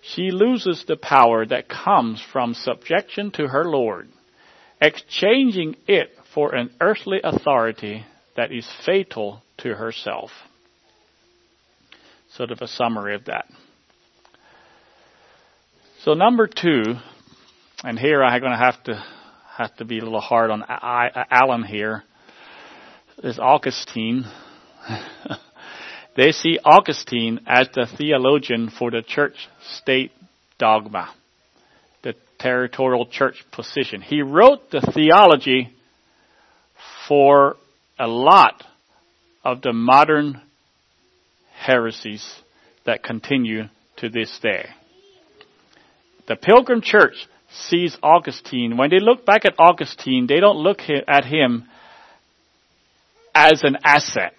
[0.00, 4.08] she loses the power that comes from subjection to her Lord,
[4.80, 8.04] exchanging it for an earthly authority
[8.36, 10.30] that is fatal to herself.
[12.34, 13.46] Sort of a summary of that.
[16.04, 16.82] So number two,
[17.82, 19.04] and here I'm going to have to
[19.56, 22.04] have to be a little hard on Alan here,
[23.24, 24.24] is Augustine.
[26.16, 29.34] they see Augustine as the theologian for the church
[29.78, 30.12] state
[30.58, 31.12] dogma,
[32.04, 34.00] the territorial church position.
[34.00, 35.74] He wrote the theology
[37.08, 37.56] for
[37.98, 38.62] a lot
[39.42, 40.40] of the modern
[41.54, 42.24] heresies
[42.84, 43.64] that continue
[43.96, 44.66] to this day.
[46.28, 47.14] The Pilgrim Church
[47.50, 51.66] sees Augustine, when they look back at Augustine, they don't look at him
[53.34, 54.34] as an asset.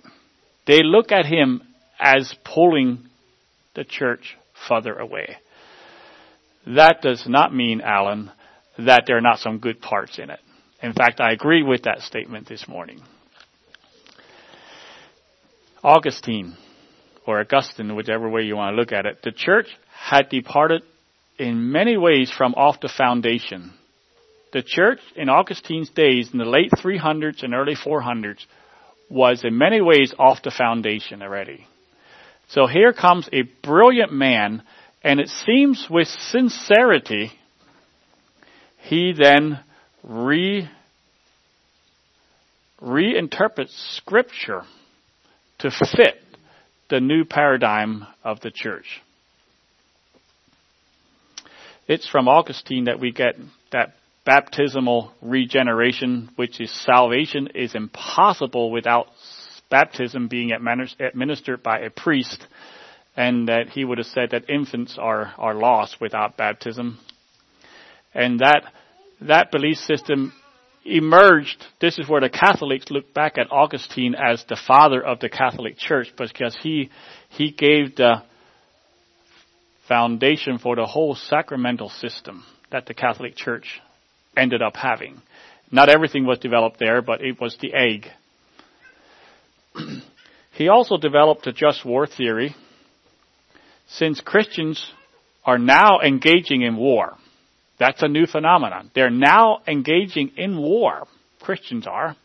[0.67, 1.63] They look at him
[1.99, 3.07] as pulling
[3.75, 5.37] the church further away.
[6.67, 8.31] That does not mean, Alan,
[8.77, 10.39] that there are not some good parts in it.
[10.81, 13.01] In fact, I agree with that statement this morning.
[15.83, 16.55] Augustine,
[17.25, 20.81] or Augustine, whichever way you want to look at it, the church had departed
[21.37, 23.73] in many ways from off the foundation.
[24.51, 28.45] The church in Augustine's days, in the late 300s and early 400s,
[29.09, 31.65] was in many ways off the foundation already.
[32.49, 34.63] So here comes a brilliant man,
[35.03, 37.31] and it seems with sincerity,
[38.77, 39.59] he then
[40.03, 40.67] re,
[42.81, 44.63] reinterprets scripture
[45.59, 46.21] to fit
[46.89, 49.01] the new paradigm of the church.
[51.87, 53.35] It's from Augustine that we get
[53.71, 59.07] that baptismal regeneration, which is salvation, is impossible without
[59.71, 62.45] baptism being administered by a priest,
[63.15, 66.99] and that he would have said that infants are, are lost without baptism.
[68.13, 68.71] And that,
[69.21, 70.33] that belief system
[70.85, 75.29] emerged, this is where the Catholics look back at Augustine as the father of the
[75.29, 76.89] Catholic Church because he,
[77.29, 78.23] he gave the
[79.87, 83.81] foundation for the whole sacramental system that the Catholic Church
[84.37, 85.21] ended up having.
[85.71, 88.07] Not everything was developed there, but it was the egg.
[90.53, 92.55] he also developed a just war theory.
[93.87, 94.93] Since Christians
[95.43, 97.15] are now engaging in war,
[97.79, 98.91] that's a new phenomenon.
[98.93, 101.07] They're now engaging in war.
[101.41, 102.15] Christians are.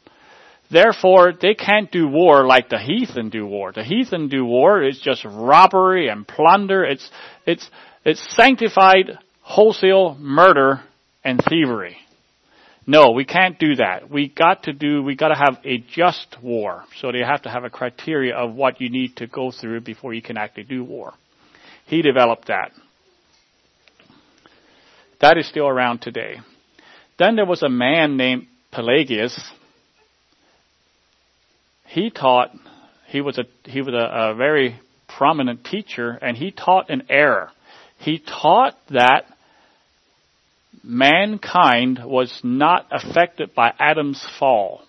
[0.71, 3.73] Therefore, they can't do war like the heathen do war.
[3.73, 6.85] The heathen do war is just robbery and plunder.
[6.85, 7.09] It's,
[7.47, 7.69] it's,
[8.05, 10.83] it's sanctified wholesale murder
[11.23, 11.99] and thievery.
[12.87, 14.11] No, we can't do that.
[14.11, 16.85] We got to do, we got to have a just war.
[17.01, 20.13] So they have to have a criteria of what you need to go through before
[20.13, 21.15] you can actually do war.
[21.87, 22.73] He developed that.
[25.25, 26.41] That is still around today.
[27.18, 29.41] Then there was a man named Pelagius.
[31.87, 32.51] He taught,
[33.07, 37.49] he was a, he was a, a very prominent teacher and he taught an error.
[38.01, 39.25] He taught that
[40.83, 44.83] mankind was not affected by Adam's fall.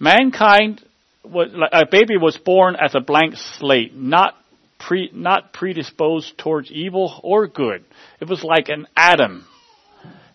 [0.00, 0.82] Mankind
[1.22, 4.34] was, a baby was born as a blank slate, not
[4.78, 7.84] pre, not predisposed towards evil or good.
[8.20, 9.46] It was like an Adam.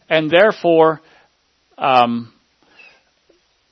[0.10, 1.02] And therefore,
[1.78, 2.34] um,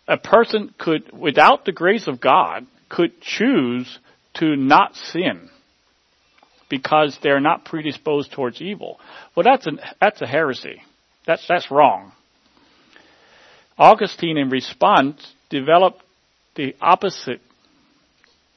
[0.08, 4.00] a person could, without the grace of God, could choose
[4.36, 5.50] to not sin
[6.70, 9.00] because they're not predisposed towards evil.
[9.36, 10.82] Well, that's an, that's a heresy.
[11.28, 12.14] That's, that's wrong.
[13.78, 16.02] Augustine, in response, developed
[16.56, 17.42] the opposite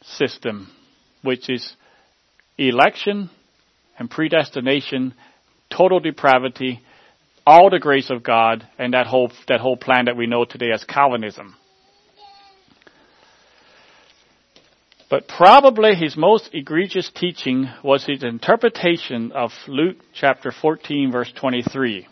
[0.02, 0.70] system,
[1.22, 1.74] which is
[2.58, 3.30] election
[3.98, 5.14] and predestination,
[5.70, 6.80] total depravity,
[7.46, 10.70] all the grace of God, and that whole, that whole plan that we know today
[10.72, 11.54] as Calvinism.
[15.10, 22.08] But probably his most egregious teaching was his interpretation of Luke chapter 14 verse 23.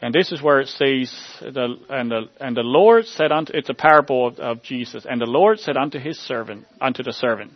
[0.00, 3.68] And this is where it says, the, and, the, and the Lord said unto, it's
[3.68, 7.52] a parable of, of Jesus, and the Lord said unto his servant, unto the servant,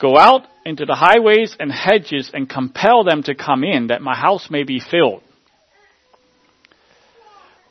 [0.00, 4.16] Go out into the highways and hedges and compel them to come in that my
[4.16, 5.22] house may be filled.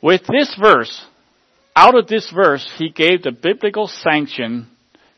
[0.00, 1.04] With this verse,
[1.74, 4.68] out of this verse, he gave the biblical sanction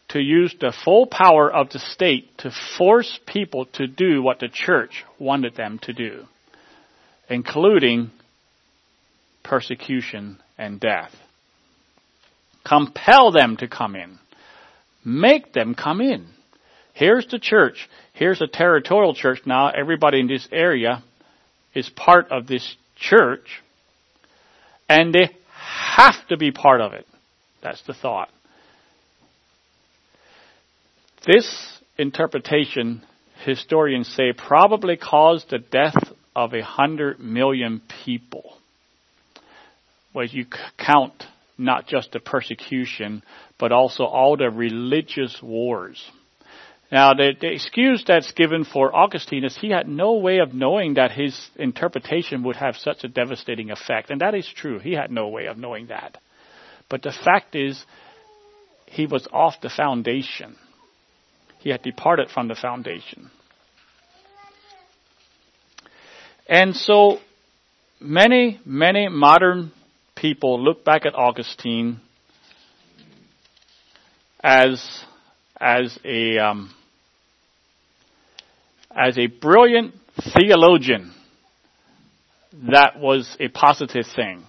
[0.09, 4.49] to use the full power of the state to force people to do what the
[4.49, 6.25] church wanted them to do,
[7.29, 8.11] including
[9.43, 11.11] persecution and death.
[12.65, 14.19] Compel them to come in.
[15.05, 16.29] Make them come in.
[16.97, 17.91] Here's the church.
[18.15, 19.69] Here's a territorial church now.
[19.69, 21.05] Everybody in this area
[21.75, 23.63] is part of this church.
[24.89, 27.07] And they have to be part of it.
[27.63, 28.31] That's the thought.
[31.27, 31.47] This
[31.99, 33.03] interpretation,
[33.45, 35.99] historians say, probably caused the death
[36.35, 38.57] of a hundred million people.
[40.15, 40.47] Where you
[40.79, 41.25] count
[41.59, 43.23] not just the persecution,
[43.59, 46.03] but also all the religious wars.
[46.91, 50.95] Now, the, the, excuse that's given for Augustine is he had no way of knowing
[50.95, 54.11] that his interpretation would have such a devastating effect.
[54.11, 54.79] And that is true.
[54.79, 56.19] He had no way of knowing that.
[56.89, 57.85] But the fact is,
[58.87, 60.57] he was off the foundation.
[61.59, 63.31] He had departed from the foundation.
[66.49, 67.19] And so,
[67.99, 69.73] many, many modern
[70.15, 72.01] people look back at Augustine
[74.41, 75.05] as
[75.61, 76.73] as a um,
[78.97, 79.95] as a brilliant
[80.35, 81.13] theologian.
[82.71, 84.43] That was a positive thing.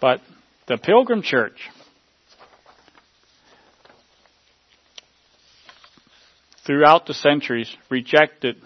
[0.00, 0.20] But
[0.68, 1.70] the Pilgrim Church
[6.66, 8.56] throughout the centuries rejected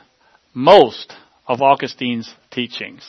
[0.53, 1.13] most
[1.47, 3.09] of Augustine's teachings.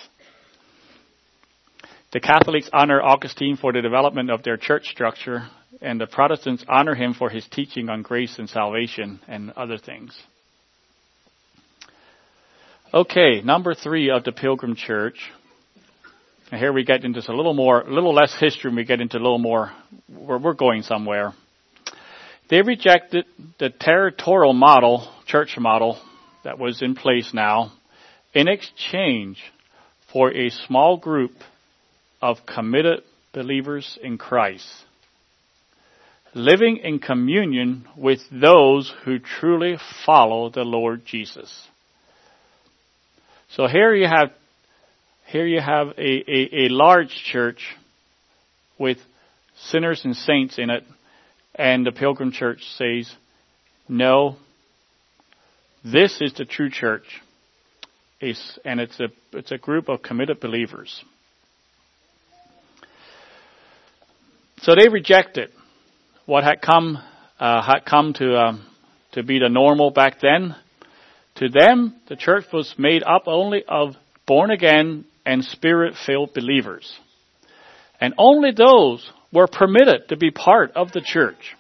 [2.12, 5.48] The Catholics honor Augustine for the development of their church structure,
[5.82, 10.20] and the Protestants honor him for his teaching on grace and salvation and other things.
[12.92, 15.20] Okay, number three of the Pilgrim Church.
[16.52, 19.00] And here we get into a little more, a little less history, and we get
[19.00, 19.72] into a little more,
[20.08, 21.34] where we're going somewhere.
[22.50, 23.26] They rejected
[23.60, 26.02] the territorial model, church model,
[26.44, 27.74] that was in place now,
[28.34, 29.40] in exchange
[30.12, 31.34] for a small group
[32.24, 34.68] of committed believers in Christ,
[36.34, 39.78] living in communion with those who truly
[40.08, 41.69] follow the Lord Jesus.
[43.56, 44.32] So here you have,
[45.28, 47.62] here you have a, a, a large church
[48.78, 48.98] with
[49.58, 50.84] sinners and saints in it,
[51.56, 53.12] and the Pilgrim Church says,
[53.88, 54.38] no,
[55.84, 57.06] this is the true church.
[58.22, 61.04] It's, and it's a, it's a group of committed believers.
[64.62, 65.50] So they rejected
[66.26, 66.98] what had come
[67.40, 68.66] uh, had come to um,
[69.14, 70.54] to be the normal back then.
[71.40, 77.00] To them, the church was made up only of born again and spirit filled believers,
[78.02, 81.56] and only those were permitted to be part of the church.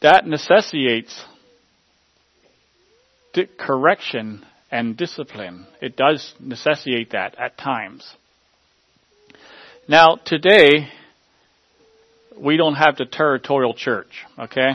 [0.00, 1.24] That necessitates
[3.58, 5.66] correction and discipline.
[5.80, 8.06] It does necessitate that at times.
[9.88, 10.88] Now, today,
[12.40, 14.72] we don't have the territorial church, okay?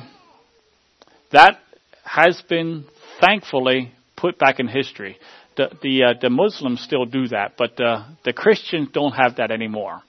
[1.32, 1.60] That
[2.04, 2.86] has been
[3.20, 5.18] thankfully put back in history.
[5.58, 9.52] The the uh, the Muslims still do that, but uh, the Christians don't have that
[9.52, 10.02] anymore.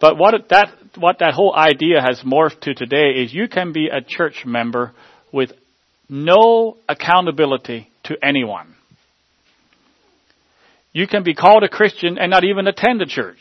[0.00, 3.88] But what that what that whole idea has morphed to today is you can be
[3.88, 4.92] a church member
[5.32, 5.52] with
[6.08, 8.74] no accountability to anyone.
[10.92, 13.38] You can be called a Christian and not even attend a church.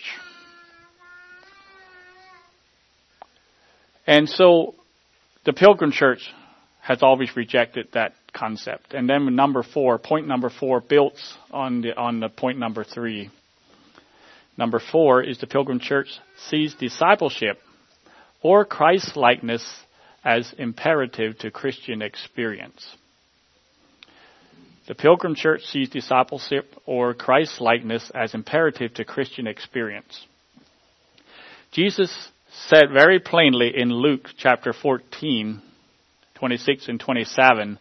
[4.07, 4.75] And so
[5.45, 6.21] the Pilgrim Church
[6.81, 8.93] has always rejected that concept.
[8.93, 13.29] And then number four, point number four builds on the, on the point number three.
[14.57, 16.07] Number four is the Pilgrim Church
[16.49, 17.59] sees discipleship
[18.41, 19.63] or Christ likeness
[20.23, 22.85] as imperative to Christian experience.
[24.87, 30.25] The Pilgrim Church sees discipleship or Christ likeness as imperative to Christian experience.
[31.71, 32.11] Jesus
[32.51, 35.61] said very plainly in Luke chapter 14,
[36.35, 37.79] 26 and 27,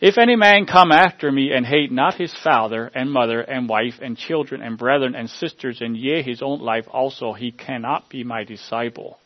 [0.00, 3.94] if any man come after me and hate not his father and mother and wife
[4.00, 8.24] and children and brethren and sisters and yea his own life also, he cannot be
[8.24, 9.18] my disciple.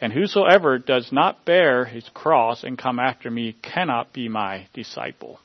[0.00, 5.38] And whosoever does not bear his cross and come after me cannot be my disciple.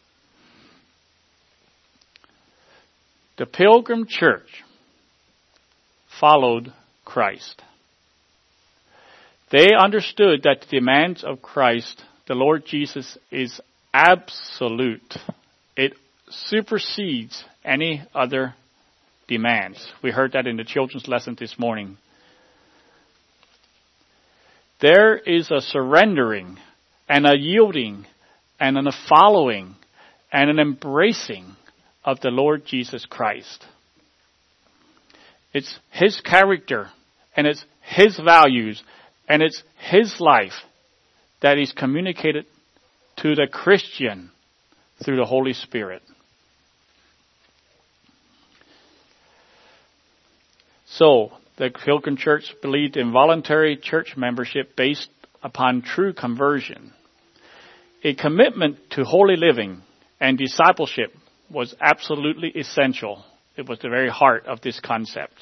[3.37, 4.63] The Pilgrim Church
[6.19, 6.73] followed
[7.05, 7.61] Christ.
[9.51, 13.59] They understood that the demands of Christ, the Lord Jesus, is
[13.93, 15.15] absolute.
[15.75, 15.93] It
[16.29, 18.53] supersedes any other
[19.27, 19.91] demands.
[20.03, 21.97] We heard that in the children's lesson this morning.
[24.81, 26.57] There is a surrendering
[27.07, 28.05] and a yielding
[28.59, 29.75] and a following
[30.31, 31.55] and an embracing
[32.03, 33.65] of the Lord Jesus Christ.
[35.53, 36.89] It's His character
[37.35, 38.81] and it's His values
[39.29, 40.53] and it's His life
[41.41, 42.45] that is communicated
[43.17, 44.31] to the Christian
[45.03, 46.01] through the Holy Spirit.
[50.87, 55.09] So, the Pilgrim Church believed in voluntary church membership based
[55.43, 56.93] upon true conversion.
[58.03, 59.81] A commitment to holy living
[60.19, 61.13] and discipleship
[61.51, 63.23] was absolutely essential.
[63.55, 65.33] It was the very heart of this concept.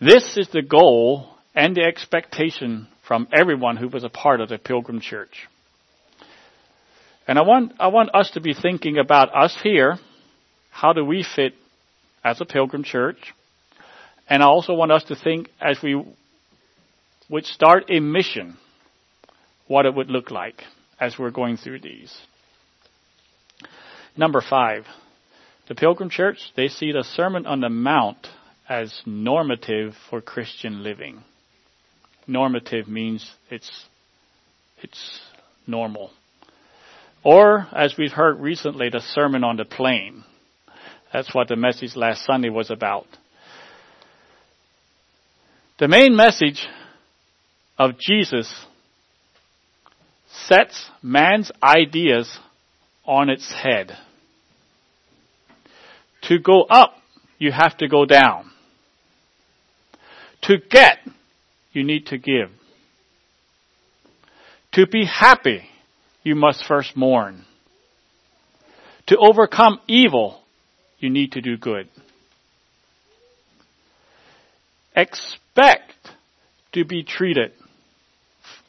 [0.00, 4.58] This is the goal and the expectation from everyone who was a part of the
[4.58, 5.48] Pilgrim Church.
[7.26, 9.96] And I want, I want us to be thinking about us here.
[10.70, 11.54] How do we fit
[12.22, 13.32] as a Pilgrim Church?
[14.28, 16.04] And I also want us to think as we
[17.30, 18.58] would start a mission,
[19.66, 20.62] what it would look like
[21.00, 22.14] as we're going through these.
[24.16, 24.84] Number five,
[25.68, 28.28] the Pilgrim Church, they see the Sermon on the Mount
[28.68, 31.22] as normative for Christian living
[32.26, 33.70] normative means it's
[34.82, 35.20] it's
[35.66, 36.10] normal.
[37.24, 40.22] Or, as we've heard recently, the Sermon on the Plain.
[41.12, 43.06] That's what the message last Sunday was about.
[45.78, 46.66] The main message
[47.78, 48.52] of Jesus
[50.46, 52.38] sets man's ideas
[53.04, 53.96] on its head.
[56.22, 56.94] To go up,
[57.38, 58.50] you have to go down.
[60.42, 60.98] To get,
[61.76, 62.50] you need to give.
[64.72, 65.62] To be happy,
[66.22, 67.44] you must first mourn.
[69.08, 70.40] To overcome evil,
[70.98, 71.88] you need to do good.
[74.96, 75.92] Expect
[76.72, 77.52] to be treated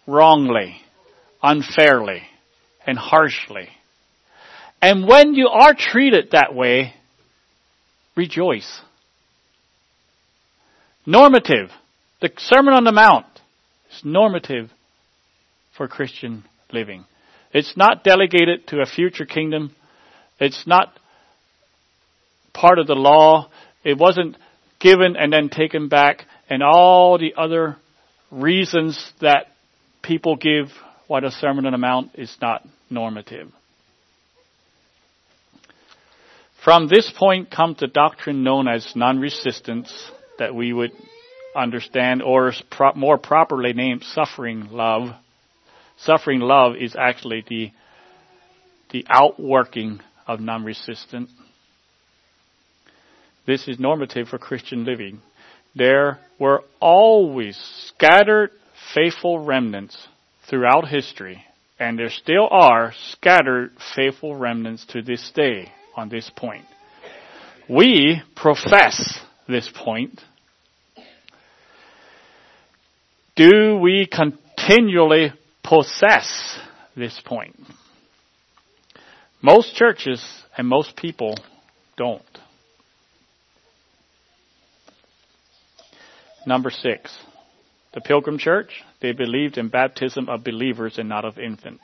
[0.06, 0.82] wrongly,
[1.42, 2.24] unfairly,
[2.86, 3.70] and harshly.
[4.82, 6.94] And when you are treated that way,
[8.16, 8.82] rejoice.
[11.06, 11.72] Normative.
[12.20, 13.28] The Sermon on the Mount
[13.92, 14.72] is normative
[15.76, 17.06] for Christian living.
[17.54, 19.76] It's not delegated to a future kingdom.
[20.40, 20.98] It's not
[22.54, 23.50] part of the law.
[23.84, 24.36] It wasn't
[24.80, 27.78] given and then taken back and all the other
[28.32, 29.48] reasons that
[30.02, 30.68] people give
[31.06, 33.50] why the Sermon on the Mount is not normative.
[36.64, 40.92] From this point comes the doctrine known as non-resistance that we would
[41.58, 45.10] understand, or pro- more properly named suffering love.
[45.98, 47.72] Suffering love is actually the,
[48.92, 51.30] the outworking of non-resistant.
[53.46, 55.22] This is normative for Christian living.
[55.76, 58.52] There were always scattered
[58.94, 60.08] faithful remnants
[60.50, 61.44] throughout history,
[61.80, 66.66] and there still are scattered faithful remnants to this day on this point.
[67.70, 70.22] We profess this point
[73.38, 75.32] do we continually
[75.64, 76.60] possess
[76.96, 77.56] this point?
[79.42, 80.26] Most churches
[80.58, 81.38] and most people
[81.96, 82.24] don't.
[86.48, 87.16] Number six,
[87.94, 91.84] the Pilgrim Church, they believed in baptism of believers and not of infants.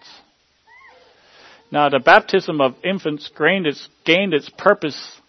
[1.71, 5.19] Now, the baptism of infants gained its, gained its purpose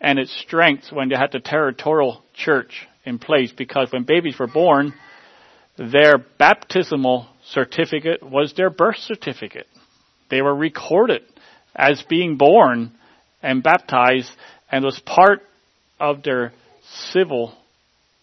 [0.00, 4.46] and its strength when they had the territorial church in place because when babies were
[4.46, 4.94] born,
[5.76, 9.66] their baptismal certificate was their birth certificate.
[10.30, 11.22] They were recorded
[11.74, 12.92] as being born
[13.42, 14.30] and baptized
[14.70, 15.42] and was part
[16.00, 16.52] of their
[17.10, 17.54] civil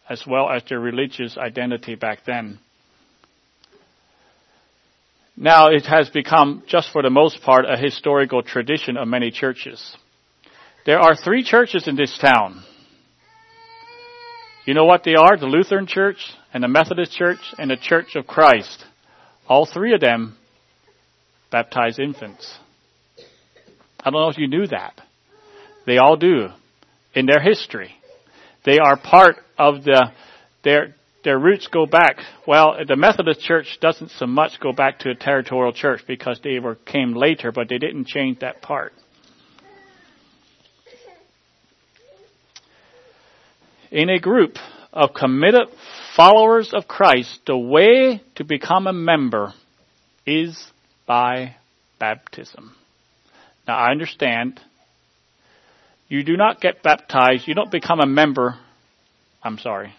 [0.10, 2.60] as well as their religious identity back then.
[5.38, 9.96] Now it has become, just for the most part, a historical tradition of many churches.
[10.86, 12.64] There are three churches in this town.
[14.66, 15.38] You know what they are?
[15.38, 16.18] The Lutheran Church
[16.54, 18.86] and the Methodist Church and the Church of Christ.
[19.48, 20.38] All three of them
[21.52, 22.58] baptize infants.
[24.00, 25.02] I don't know if you knew that.
[25.88, 26.50] They all do
[27.16, 27.92] in their history.
[28.64, 30.12] They are part of the,
[30.64, 32.18] their, their roots go back.
[32.48, 36.60] Well, the Methodist Church doesn't so much go back to a territorial church because they
[36.60, 38.94] were, came later, but they didn't change that part.
[43.92, 44.56] In a group
[44.94, 45.68] of committed
[46.16, 49.54] followers of Christ, the way to become a member
[50.26, 50.72] is
[51.06, 51.56] by
[52.00, 52.74] baptism.
[53.68, 54.62] Now I understand
[56.08, 58.56] you do not get baptized, you don't become a member.
[59.44, 59.94] I'm sorry.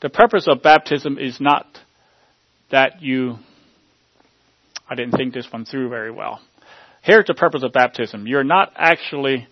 [0.00, 1.66] The purpose of baptism is not
[2.70, 3.36] that you,
[4.88, 6.40] I didn't think this one through very well.
[7.02, 8.26] Here's the purpose of baptism.
[8.26, 9.46] You're not actually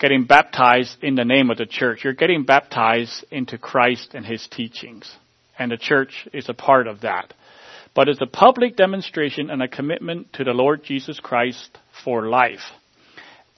[0.00, 2.00] getting baptized in the name of the church.
[2.02, 5.14] You're getting baptized into Christ and His teachings.
[5.58, 7.34] And the church is a part of that
[7.94, 12.60] but it's a public demonstration and a commitment to the Lord Jesus Christ for life.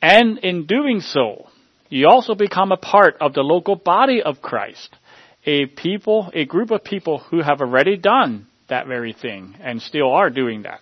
[0.01, 1.49] And in doing so,
[1.89, 4.97] you also become a part of the local body of Christ,
[5.45, 10.11] a people, a group of people who have already done that very thing and still
[10.11, 10.81] are doing that.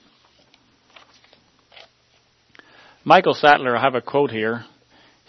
[3.02, 4.64] Michael Sattler, I have a quote here.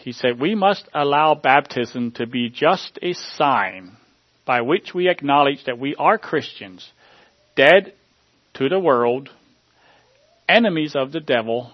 [0.03, 3.97] He said, We must allow baptism to be just a sign
[4.45, 6.91] by which we acknowledge that we are Christians,
[7.55, 7.93] dead
[8.55, 9.29] to the world,
[10.49, 11.71] enemies of the devil,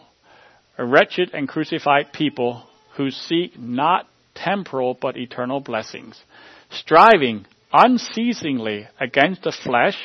[0.77, 2.63] a wretched and crucified people
[2.97, 6.21] who seek not temporal but eternal blessings,
[6.69, 9.97] striving unceasingly against the flesh,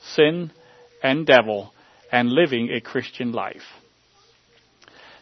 [0.00, 0.52] sin,
[1.02, 1.72] and devil,
[2.12, 3.62] and living a Christian life.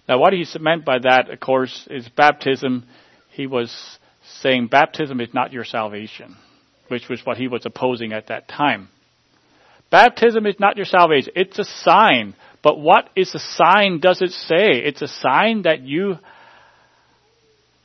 [0.08, 2.84] Now, what he meant by that, of course, is baptism.
[3.30, 3.98] He was
[4.40, 6.36] saying baptism is not your salvation,
[6.88, 8.88] which was what he was opposing at that time.
[9.90, 11.32] Baptism is not your salvation.
[11.36, 12.34] It's a sign.
[12.62, 14.70] But what is a sign does it say?
[14.84, 16.16] It's a sign that you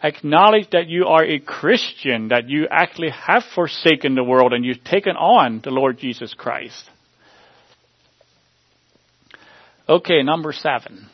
[0.02, 4.84] acknowledge that you are a Christian, that you actually have forsaken the world and you've
[4.84, 6.90] taken on the Lord Jesus Christ.
[9.90, 11.08] Okay, number seven.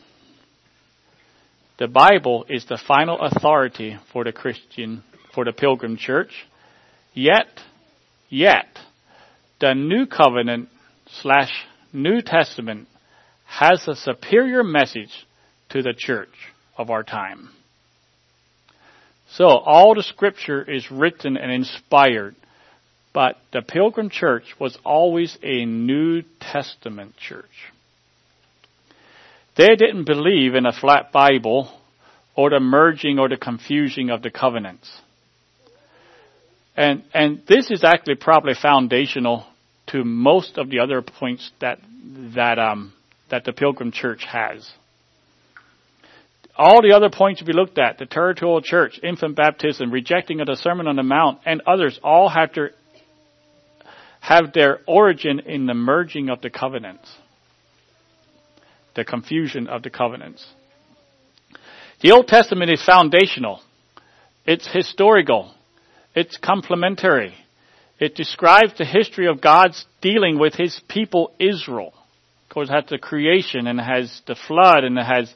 [1.79, 5.03] The Bible is the final authority for the Christian,
[5.33, 6.31] for the pilgrim church.
[7.13, 7.47] Yet,
[8.29, 8.67] yet,
[9.59, 10.69] the new covenant
[11.21, 11.51] slash
[11.91, 12.87] New Testament
[13.45, 15.25] has a superior message
[15.69, 16.33] to the church
[16.77, 17.49] of our time.
[19.31, 22.35] So all the scripture is written and inspired,
[23.13, 27.72] but the Pilgrim Church was always a New Testament church.
[29.55, 31.71] They didn't believe in a flat Bible
[32.35, 34.91] or the merging or the confusing of the covenants.
[36.75, 39.45] And, and this is actually probably foundational
[39.87, 41.79] to most of the other points that
[42.35, 42.93] that um,
[43.29, 44.69] that the Pilgrim Church has.
[46.55, 50.55] All the other points be looked at, the territorial church, infant baptism, rejecting of the
[50.55, 52.69] Sermon on the Mount, and others, all have to
[54.19, 57.11] have their origin in the merging of the covenants,
[58.95, 60.45] the confusion of the covenants.
[62.01, 63.61] The Old Testament is foundational.
[64.45, 65.53] It's historical.
[66.15, 67.33] It's complementary.
[67.99, 71.93] It describes the history of God's dealing with his people Israel.
[72.43, 75.33] Of course, it has the creation and has the flood and has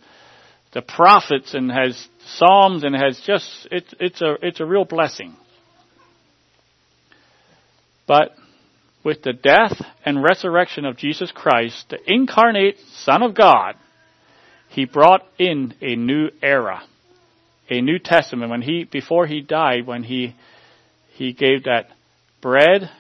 [0.74, 5.36] the prophets and has psalms and has just it's a it's a real blessing.
[8.06, 8.36] But
[9.08, 13.76] with the death and resurrection of Jesus Christ, the incarnate Son of God,
[14.68, 16.84] he brought in a new era,
[17.70, 18.52] a New Testament.
[18.52, 20.36] When he before he died, when he
[21.14, 21.88] he gave that
[22.42, 22.92] bread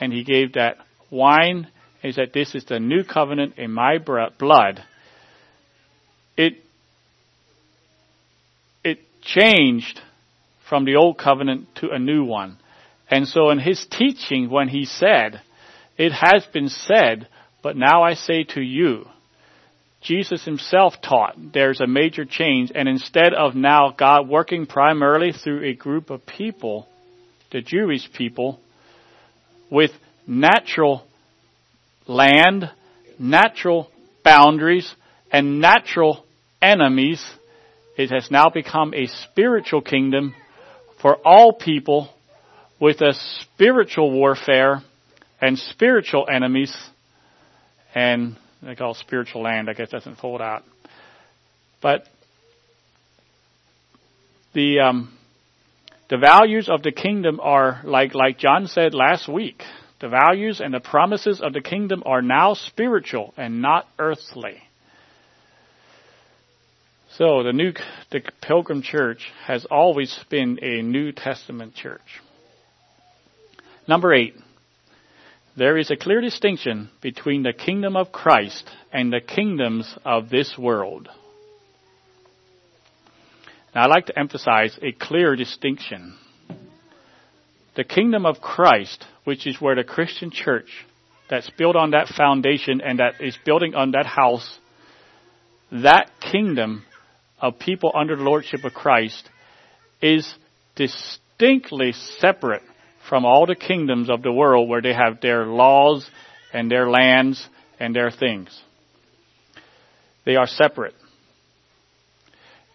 [0.00, 0.78] and he gave that
[1.10, 1.68] wine
[2.02, 4.82] he said, this is the new covenant in my blood.
[6.36, 6.54] It,
[8.82, 10.00] it changed
[10.68, 12.56] from the old covenant to a new one.
[13.10, 15.40] And so in his teaching, when he said,
[15.98, 17.28] it has been said,
[17.62, 19.06] but now I say to you,
[20.00, 25.64] Jesus himself taught there's a major change, and instead of now God working primarily through
[25.64, 26.88] a group of people,
[27.52, 28.60] the Jewish people,
[29.70, 29.90] with
[30.26, 31.04] natural
[32.06, 32.70] land,
[33.18, 33.90] natural
[34.24, 34.90] boundaries,
[35.30, 36.24] and natural
[36.62, 37.22] enemies,
[37.98, 40.34] it has now become a spiritual kingdom
[41.02, 42.08] for all people
[42.80, 44.82] with a spiritual warfare
[45.40, 46.74] and spiritual enemies
[47.94, 50.64] and they call spiritual land, I guess doesn't fold out.
[51.80, 52.04] But
[54.52, 55.16] the um,
[56.08, 59.62] the values of the kingdom are like like John said last week.
[60.00, 64.56] The values and the promises of the kingdom are now spiritual and not earthly.
[67.16, 67.72] So the new
[68.10, 72.00] the Pilgrim Church has always been a New Testament church.
[73.90, 74.36] Number eight,
[75.56, 80.56] there is a clear distinction between the kingdom of Christ and the kingdoms of this
[80.56, 81.08] world.
[83.74, 86.16] Now, I'd like to emphasize a clear distinction.
[87.74, 90.70] The kingdom of Christ, which is where the Christian church
[91.28, 94.56] that's built on that foundation and that is building on that house,
[95.72, 96.84] that kingdom
[97.40, 99.28] of people under the lordship of Christ
[100.00, 100.32] is
[100.76, 102.62] distinctly separate
[103.10, 106.08] from all the kingdoms of the world where they have their laws
[106.52, 107.44] and their lands
[107.80, 108.62] and their things.
[110.24, 110.94] They are separate.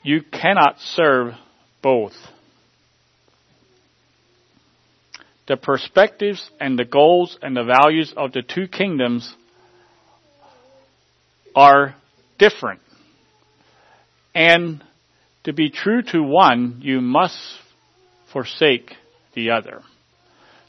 [0.03, 1.35] You cannot serve
[1.81, 2.11] both.
[5.47, 9.33] The perspectives and the goals and the values of the two kingdoms
[11.55, 11.95] are
[12.37, 12.81] different.
[14.33, 14.83] And
[15.45, 17.39] to be true to one, you must
[18.33, 18.91] forsake
[19.33, 19.81] the other.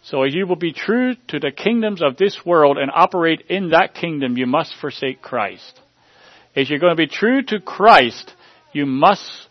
[0.06, 3.70] So if you will be true to the kingdoms of this world and operate in
[3.70, 5.80] that kingdom, you must forsake Christ.
[6.54, 8.32] If you're going to be true to Christ,
[8.72, 9.48] you must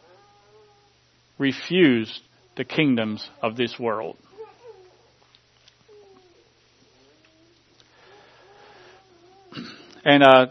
[1.38, 2.22] refuse
[2.56, 4.18] the kingdoms of this world.
[10.06, 10.46] And uh,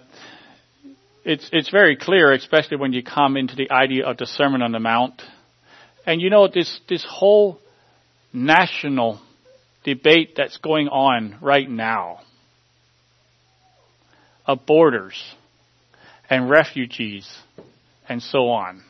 [1.24, 4.72] it's it's very clear, especially when you come into the idea of the Sermon on
[4.72, 5.22] the Mount.
[6.04, 7.60] And you know this this whole
[8.32, 9.20] national
[9.84, 12.20] debate that's going on right now
[14.46, 15.34] of borders
[16.28, 17.30] and refugees
[18.08, 18.82] and so on.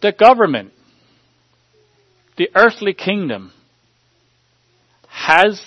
[0.00, 0.72] The government,
[2.36, 3.52] the earthly kingdom,
[5.08, 5.60] has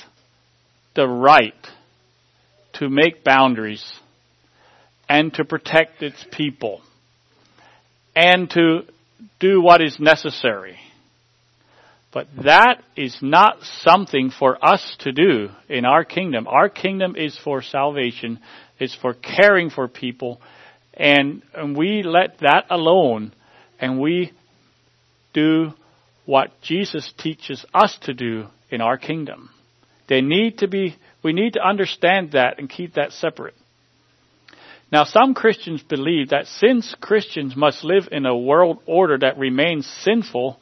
[0.95, 1.67] the right
[2.73, 3.85] to make boundaries
[5.09, 6.81] and to protect its people
[8.15, 8.81] and to
[9.39, 10.77] do what is necessary
[12.13, 16.47] but that is not something for us to do in our kingdom.
[16.47, 18.39] Our kingdom is for salvation.
[18.79, 20.41] It's for caring for people.
[20.93, 23.33] And, and we let that alone
[23.79, 24.33] and we
[25.33, 25.73] do
[26.25, 29.49] what Jesus teaches us to do in our kingdom.
[30.07, 33.55] They need to be, we need to understand that and keep that separate.
[34.91, 39.87] Now some Christians believe that since Christians must live in a world order that remains
[40.03, 40.59] sinful,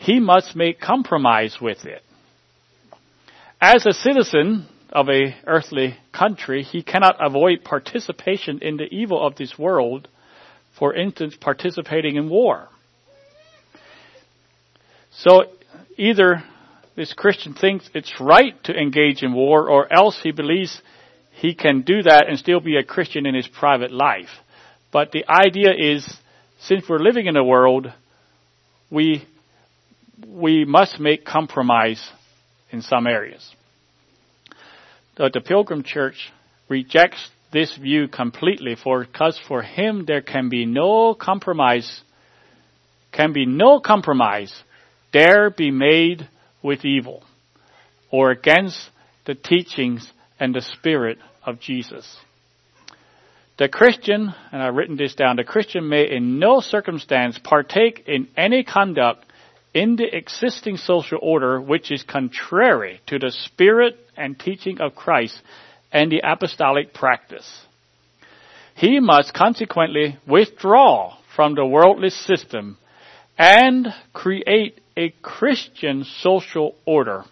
[0.00, 2.02] he must make compromise with it.
[3.60, 9.36] As a citizen of a earthly country, he cannot avoid participation in the evil of
[9.36, 10.08] this world,
[10.78, 12.68] for instance, participating in war.
[15.12, 15.44] So
[15.98, 16.44] either
[16.96, 20.80] this Christian thinks it's right to engage in war, or else he believes
[21.32, 24.30] he can do that and still be a Christian in his private life.
[24.92, 26.10] But the idea is,
[26.58, 27.92] since we're living in a world,
[28.90, 29.26] we
[30.26, 32.06] we must make compromise
[32.70, 33.54] in some areas.
[35.16, 36.30] But the Pilgrim Church
[36.68, 42.02] rejects this view completely for because for him there can be no compromise
[43.12, 44.54] can be no compromise
[45.12, 46.28] dare be made
[46.62, 47.24] with evil
[48.10, 48.78] or against
[49.26, 52.16] the teachings and the spirit of Jesus.
[53.58, 58.28] The Christian, and I've written this down, the Christian may in no circumstance partake in
[58.36, 59.26] any conduct
[59.72, 65.40] in the existing social order which is contrary to the spirit and teaching of Christ
[65.92, 67.48] and the apostolic practice.
[68.74, 72.78] He must consequently withdraw from the worldly system
[73.38, 77.24] and create a Christian social order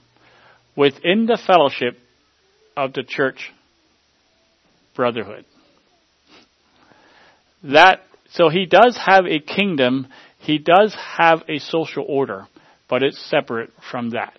[0.76, 1.98] within the fellowship
[2.76, 3.50] of the church
[4.94, 5.44] brotherhood.
[7.64, 10.06] That, so he does have a kingdom,
[10.48, 12.48] he does have a social order,
[12.88, 14.32] but it's separate from that.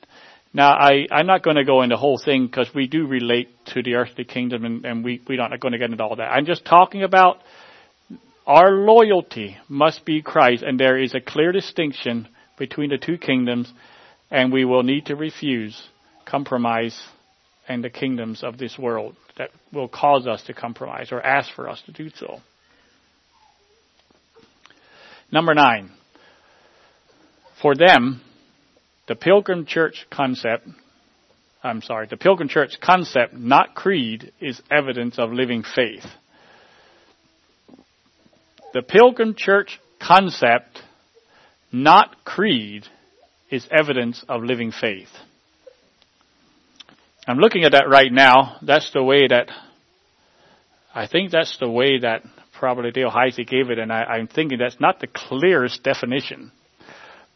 [0.51, 3.49] Now, I, I'm not going to go into the whole thing because we do relate
[3.73, 6.31] to the earthly kingdom and, and we, we're not going to get into all that.
[6.31, 7.37] I'm just talking about
[8.47, 13.71] our loyalty must be Christ and there is a clear distinction between the two kingdoms
[14.31, 15.79] and we will need to refuse
[16.25, 16.99] compromise
[17.67, 21.69] and the kingdoms of this world that will cause us to compromise or ask for
[21.69, 22.39] us to do so.
[25.31, 25.91] Number nine.
[27.61, 28.21] For them,
[29.07, 30.67] the Pilgrim Church concept,
[31.61, 36.05] I'm sorry, the Pilgrim Church concept, not creed, is evidence of living faith.
[38.73, 40.81] The Pilgrim Church concept,
[41.71, 42.85] not creed,
[43.49, 45.09] is evidence of living faith.
[47.27, 48.57] I'm looking at that right now.
[48.61, 49.49] That's the way that,
[50.95, 52.21] I think that's the way that
[52.57, 56.51] probably Dale Heisey gave it, and I, I'm thinking that's not the clearest definition.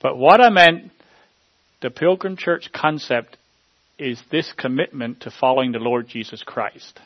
[0.04, 0.92] But what I meant
[1.82, 3.38] the Pilgrim Church concept
[3.98, 7.00] is this commitment to following the Lord Jesus Christ.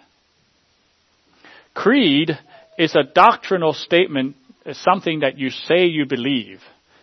[1.73, 2.31] Creed
[2.77, 4.35] is a doctrinal statement,
[4.65, 6.59] it's something that you say you believe.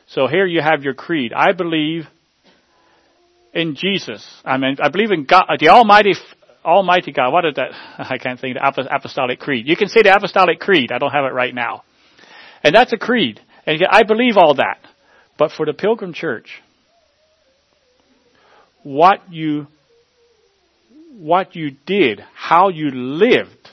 [0.08, 1.32] So here you have your creed.
[1.32, 2.04] I believe
[3.52, 4.24] in Jesus.
[4.44, 6.14] I mean, I believe in God, the Almighty,
[6.64, 7.32] Almighty God.
[7.32, 7.70] What is that?
[7.98, 8.56] I can't think.
[8.60, 9.66] of The Apostolic Creed.
[9.66, 10.92] You can say the Apostolic Creed.
[10.92, 11.84] I don't have it right now.
[12.62, 13.40] And that's a creed.
[13.66, 14.78] And I believe all that.
[15.38, 16.62] But for the Pilgrim Church,
[18.82, 19.66] what you
[21.16, 23.70] what you did, how you lived,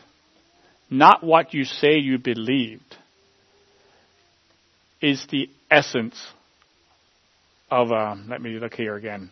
[0.90, 2.96] not what you say you believed,
[5.02, 6.22] is the essence
[7.72, 9.32] of, um, let me look here again.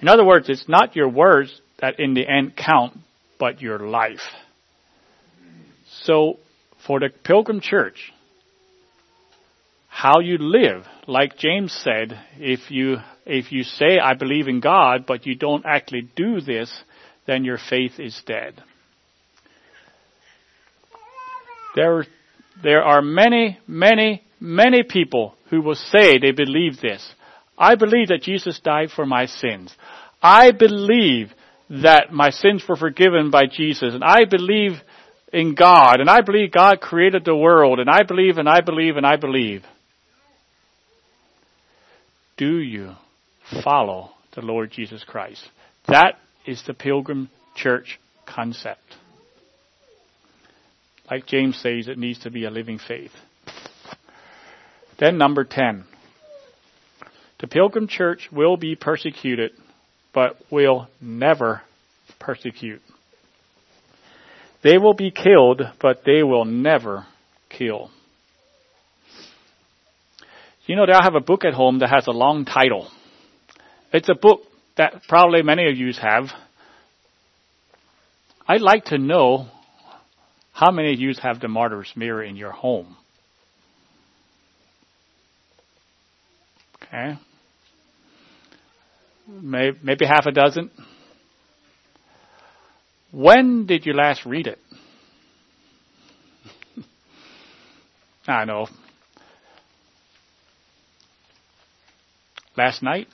[0.00, 2.98] In other words, it's not your words that in the end count,
[3.38, 4.20] but your life.
[6.02, 6.38] So,
[6.86, 8.12] for the Pilgrim Church,
[9.94, 15.04] how you live, like James said, if you if you say, I believe in God,
[15.06, 16.72] but you don't actually do this,
[17.26, 18.60] then your faith is dead.
[21.76, 22.04] There,
[22.62, 27.14] there are many, many, many people who will say they believe this.
[27.56, 29.74] I believe that Jesus died for my sins.
[30.20, 31.32] I believe
[31.70, 34.72] that my sins were forgiven by Jesus, and I believe
[35.32, 38.96] in God, and I believe God created the world, and I believe, and I believe,
[38.96, 39.64] and I believe.
[42.36, 42.94] Do you
[43.62, 45.42] follow the Lord Jesus Christ.
[45.88, 48.80] That is the pilgrim church concept.
[51.10, 53.12] Like James says, it needs to be a living faith.
[54.98, 55.84] Then number 10.
[57.40, 59.50] The pilgrim church will be persecuted,
[60.14, 61.62] but will never
[62.20, 62.80] persecute.
[64.62, 67.04] They will be killed, but they will never
[67.50, 67.90] kill.
[70.66, 72.88] You know, I have a book at home that has a long title.
[73.92, 74.42] It's a book
[74.76, 76.26] that probably many of you have.
[78.46, 79.48] I'd like to know
[80.52, 82.96] how many of you have the martyr's mirror in your home.
[86.82, 87.18] Okay.
[89.26, 90.70] Maybe half a dozen.
[93.10, 94.58] When did you last read it?
[98.28, 98.68] I know.
[102.56, 103.08] Last night?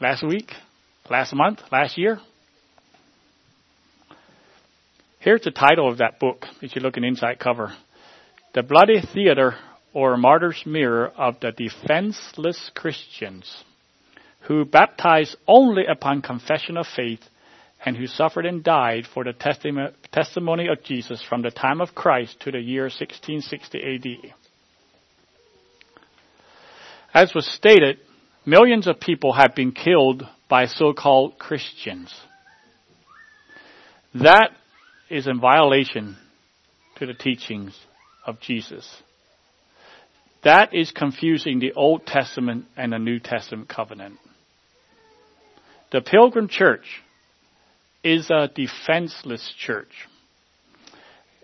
[0.00, 0.52] last week,
[1.10, 2.20] last month, last year.
[5.20, 7.74] Here's the title of that book, if you look in inside cover.
[8.54, 9.56] The Bloody Theater
[9.92, 13.64] or Martyr's Mirror of the Defenseless Christians
[14.42, 17.20] who baptized only upon confession of faith
[17.84, 19.32] and who suffered and died for the
[20.12, 23.78] testimony of Jesus from the time of Christ to the year 1660
[24.24, 24.32] AD.
[27.12, 27.98] As was stated,
[28.46, 32.14] Millions of people have been killed by so-called Christians.
[34.14, 34.50] That
[35.10, 36.16] is in violation
[36.96, 37.78] to the teachings
[38.26, 39.02] of Jesus.
[40.44, 44.18] That is confusing the Old Testament and the New Testament covenant.
[45.92, 47.02] The Pilgrim Church
[48.04, 49.92] is a defenseless church.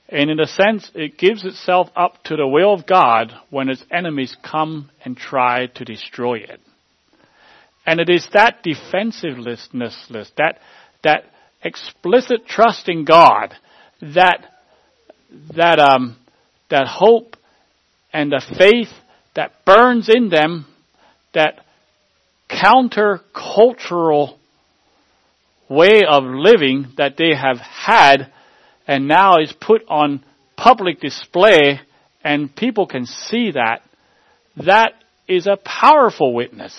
[0.08, 3.84] And in a sense, it gives itself up to the will of God when its
[3.90, 6.60] enemies come and try to destroy it.
[7.86, 9.68] And it is that defensiveness,
[10.36, 10.58] that,
[11.02, 11.24] that
[11.62, 13.54] explicit trust in God,
[14.00, 14.46] that,
[15.54, 16.16] that, um,
[16.70, 17.36] that hope
[18.12, 18.88] and the faith
[19.34, 20.66] that burns in them,
[21.34, 21.64] that
[22.48, 24.38] counter-cultural
[25.68, 28.32] way of living that they have had
[28.86, 30.24] and now is put on
[30.56, 31.80] public display
[32.22, 33.82] and people can see that,
[34.56, 34.92] that
[35.26, 36.74] is a powerful witness.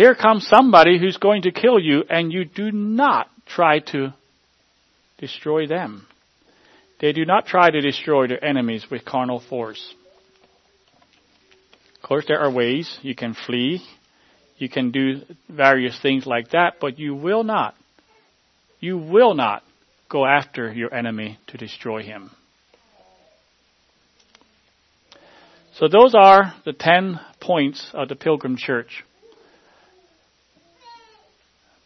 [0.00, 4.14] Here comes somebody who's going to kill you and you do not try to
[5.18, 6.06] destroy them.
[7.02, 9.94] They do not try to destroy their enemies with carnal force.
[11.96, 13.82] Of course, there are ways you can flee.
[14.56, 15.20] You can do
[15.50, 17.74] various things like that, but you will not,
[18.78, 19.62] you will not
[20.08, 22.30] go after your enemy to destroy him.
[25.74, 29.04] So those are the ten points of the Pilgrim Church.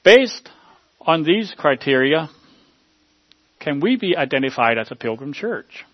[0.05, 0.51] Based
[1.01, 2.29] on these criteria,
[3.59, 5.85] can we be identified as a Pilgrim Church?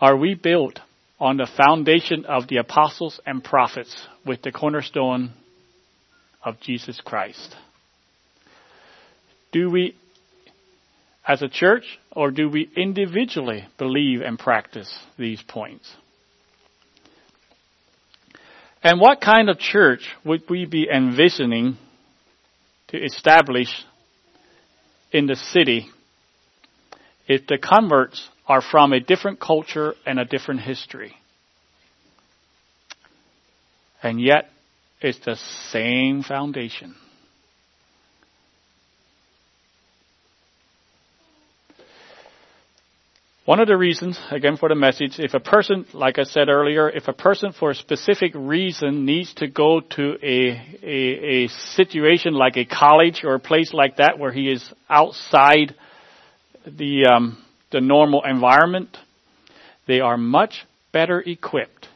[0.00, 0.80] Are we built
[1.20, 3.94] on the foundation of the apostles and prophets
[4.24, 5.32] with the cornerstone
[6.42, 7.54] of Jesus Christ?
[9.52, 9.94] Do we,
[11.26, 15.92] as a church, or do we individually believe and practice these points?
[18.82, 21.76] And what kind of church would we be envisioning
[22.88, 23.68] to establish
[25.12, 25.88] in the city
[27.26, 31.14] if the converts are from a different culture and a different history.
[34.02, 34.48] And yet,
[35.00, 35.36] it's the
[35.70, 36.94] same foundation.
[43.48, 46.90] One of the reasons, again for the message, if a person, like I said earlier,
[46.90, 52.34] if a person for a specific reason needs to go to a, a, a situation
[52.34, 55.74] like a college or a place like that where he is outside
[56.66, 57.42] the, um,
[57.72, 58.94] the normal environment,
[59.86, 61.88] they are much better equipped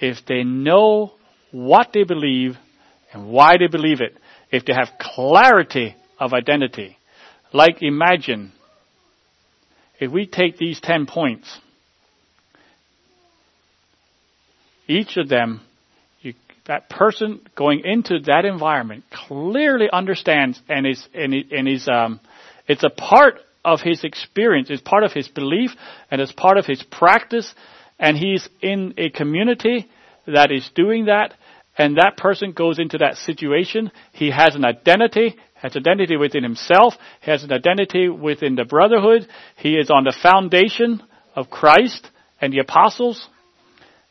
[0.00, 1.12] if they know
[1.52, 2.56] what they believe
[3.12, 4.16] and why they believe it.
[4.50, 6.98] If they have clarity of identity.
[7.52, 8.54] Like imagine
[10.00, 11.58] if we take these 10 points,
[14.88, 15.60] each of them,
[16.22, 16.34] you,
[16.66, 22.18] that person going into that environment clearly understands and is, and, and is, um,
[22.66, 23.34] it's a part
[23.64, 25.72] of his experience, it's part of his belief,
[26.10, 27.54] and it's part of his practice,
[27.98, 29.88] and he's in a community
[30.26, 31.34] that is doing that,
[31.78, 36.94] and that person goes into that situation, he has an identity, has identity within himself,
[37.20, 41.02] has an identity within the brotherhood, he is on the foundation
[41.34, 42.08] of Christ
[42.40, 43.28] and the apostles.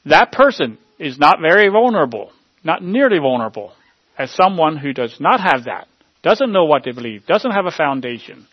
[0.05, 2.31] That person is not very vulnerable,
[2.63, 3.73] not nearly vulnerable,
[4.17, 5.87] as someone who does not have that,
[6.23, 8.47] doesn't know what they believe, doesn't have a foundation.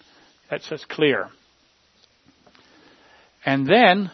[0.50, 1.28] That's just clear.
[3.44, 4.10] And then,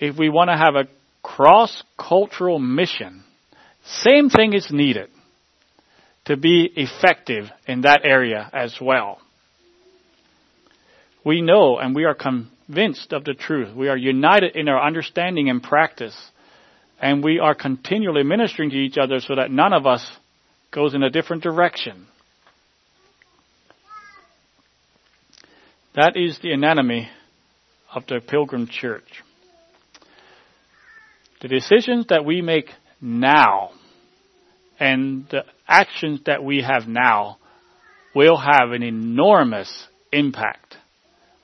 [0.00, 0.88] if we want to have a
[1.22, 3.24] cross-cultural mission,
[3.88, 5.08] same thing is needed
[6.26, 9.18] to be effective in that area as well.
[11.24, 13.74] We know and we are convinced of the truth.
[13.74, 16.16] We are united in our understanding and practice.
[17.00, 20.06] And we are continually ministering to each other so that none of us
[20.70, 22.06] goes in a different direction.
[25.94, 27.08] That is the enemy
[27.94, 29.24] of the pilgrim church.
[31.40, 32.68] The decisions that we make
[33.00, 33.70] now
[34.78, 37.38] and the actions that we have now
[38.14, 40.76] will have an enormous impact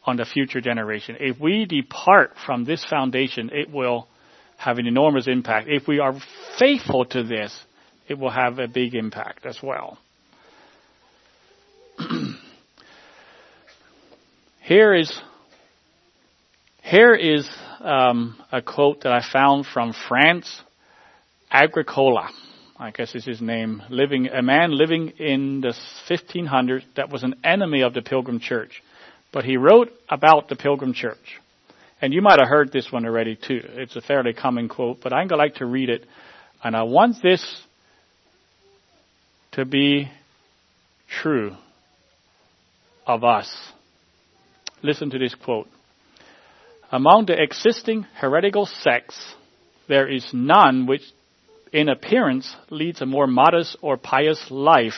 [0.05, 1.17] on the future generation.
[1.19, 4.09] If we depart from this foundation, it will
[4.57, 5.69] have an enormous impact.
[5.69, 6.15] If we are
[6.59, 7.59] faithful to this,
[8.09, 9.99] it will have a big impact as well.
[14.63, 15.13] here is
[16.83, 17.49] here is
[17.81, 20.61] um, a quote that I found from Franz
[21.51, 22.29] Agricola.
[22.77, 25.75] I guess is his name, living a man living in the
[26.11, 28.83] 1500s that was an enemy of the Pilgrim Church,
[29.33, 31.41] but he wrote about the Pilgrim Church,
[32.03, 33.61] and you might have heard this one already too.
[33.63, 36.05] It's a fairly common quote, but I'm going to like to read it,
[36.65, 37.45] and I want this
[39.53, 40.11] to be
[41.23, 41.55] true
[43.07, 43.55] of us.
[44.83, 45.69] Listen to this quote.
[46.91, 49.35] Among the existing heretical sects,
[49.87, 51.03] there is none which
[51.75, 54.95] in appearance leads a more modest or pious life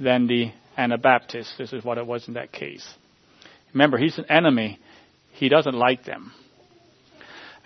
[0.00, 1.54] than the Anabaptists.
[1.58, 2.86] This is what it was in that case.
[3.74, 4.78] Remember, he's an enemy.
[5.32, 6.32] He doesn't like them.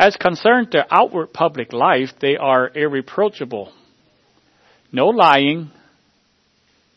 [0.01, 3.72] As concerns their outward public life, they are irreproachable.
[4.90, 5.70] No lying,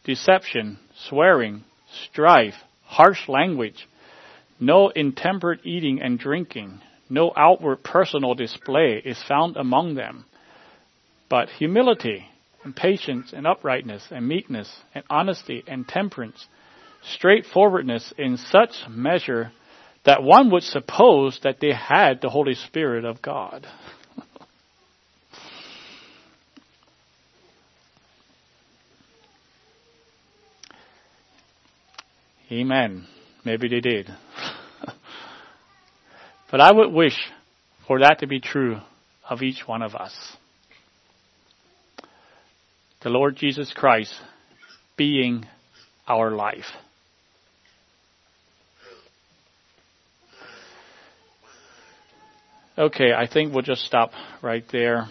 [0.06, 1.64] deception, swearing,
[2.10, 3.88] strife, harsh language,
[4.60, 6.82] no intemperate eating and drinking,
[7.12, 10.26] no outward personal display is found among them
[11.34, 12.30] but humility
[12.64, 16.46] and patience and uprightness and meekness and honesty and temperance,
[17.16, 19.52] straightforwardness in such measure
[20.06, 23.66] that one would suppose that they had the Holy Spirit of God.
[32.52, 33.08] Amen.
[33.44, 34.08] Maybe they did.
[36.52, 37.18] but I would wish
[37.88, 38.78] for that to be true
[39.28, 40.38] of each one of us.
[43.04, 44.14] The Lord Jesus Christ
[44.96, 45.46] being
[46.08, 46.64] our life.
[52.78, 55.10] Okay, I think we'll just stop right there.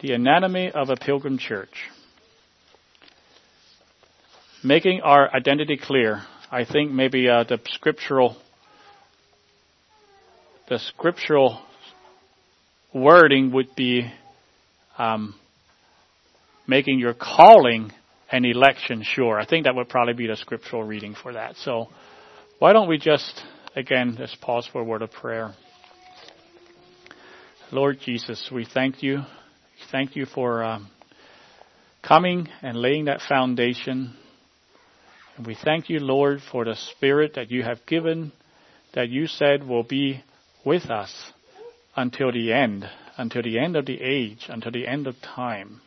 [0.00, 1.88] The anatomy of a pilgrim church.
[4.64, 6.22] Making our identity clear.
[6.50, 8.36] I think maybe uh, the scriptural,
[10.68, 11.62] the scriptural
[12.92, 14.12] wording would be
[14.98, 15.36] um,
[16.70, 17.92] making your calling
[18.30, 19.40] and election sure.
[19.40, 21.56] I think that would probably be the scriptural reading for that.
[21.56, 21.88] So,
[22.60, 23.42] why don't we just
[23.74, 25.52] again just pause for a word of prayer.
[27.72, 29.22] Lord Jesus, we thank you.
[29.90, 30.88] Thank you for um,
[32.06, 34.14] coming and laying that foundation.
[35.36, 38.32] And we thank you, Lord, for the Spirit that you have given,
[38.94, 40.22] that you said will be
[40.64, 41.32] with us
[41.96, 45.80] until the end, until the end of the age, until the end of time.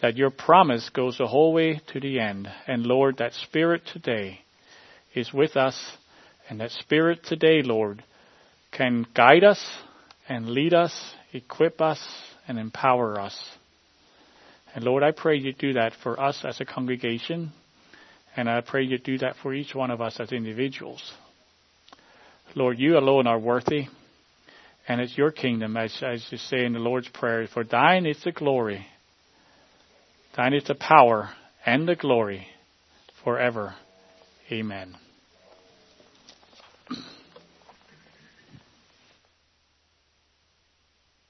[0.00, 2.48] That your promise goes the whole way to the end.
[2.66, 4.40] And Lord, that Spirit today
[5.14, 5.92] is with us,
[6.48, 8.04] and that Spirit today, Lord,
[8.70, 9.62] can guide us
[10.28, 10.92] and lead us,
[11.32, 11.98] equip us,
[12.46, 13.36] and empower us.
[14.74, 17.52] And Lord, I pray you do that for us as a congregation,
[18.36, 21.12] and I pray you do that for each one of us as individuals.
[22.54, 23.86] Lord, you alone are worthy,
[24.86, 28.22] and it's your kingdom, as, as you say in the Lord's Prayer, for thine is
[28.22, 28.86] the glory,
[30.38, 31.30] thine is the power
[31.66, 32.46] and the glory
[33.24, 33.74] forever.
[34.52, 34.94] Amen.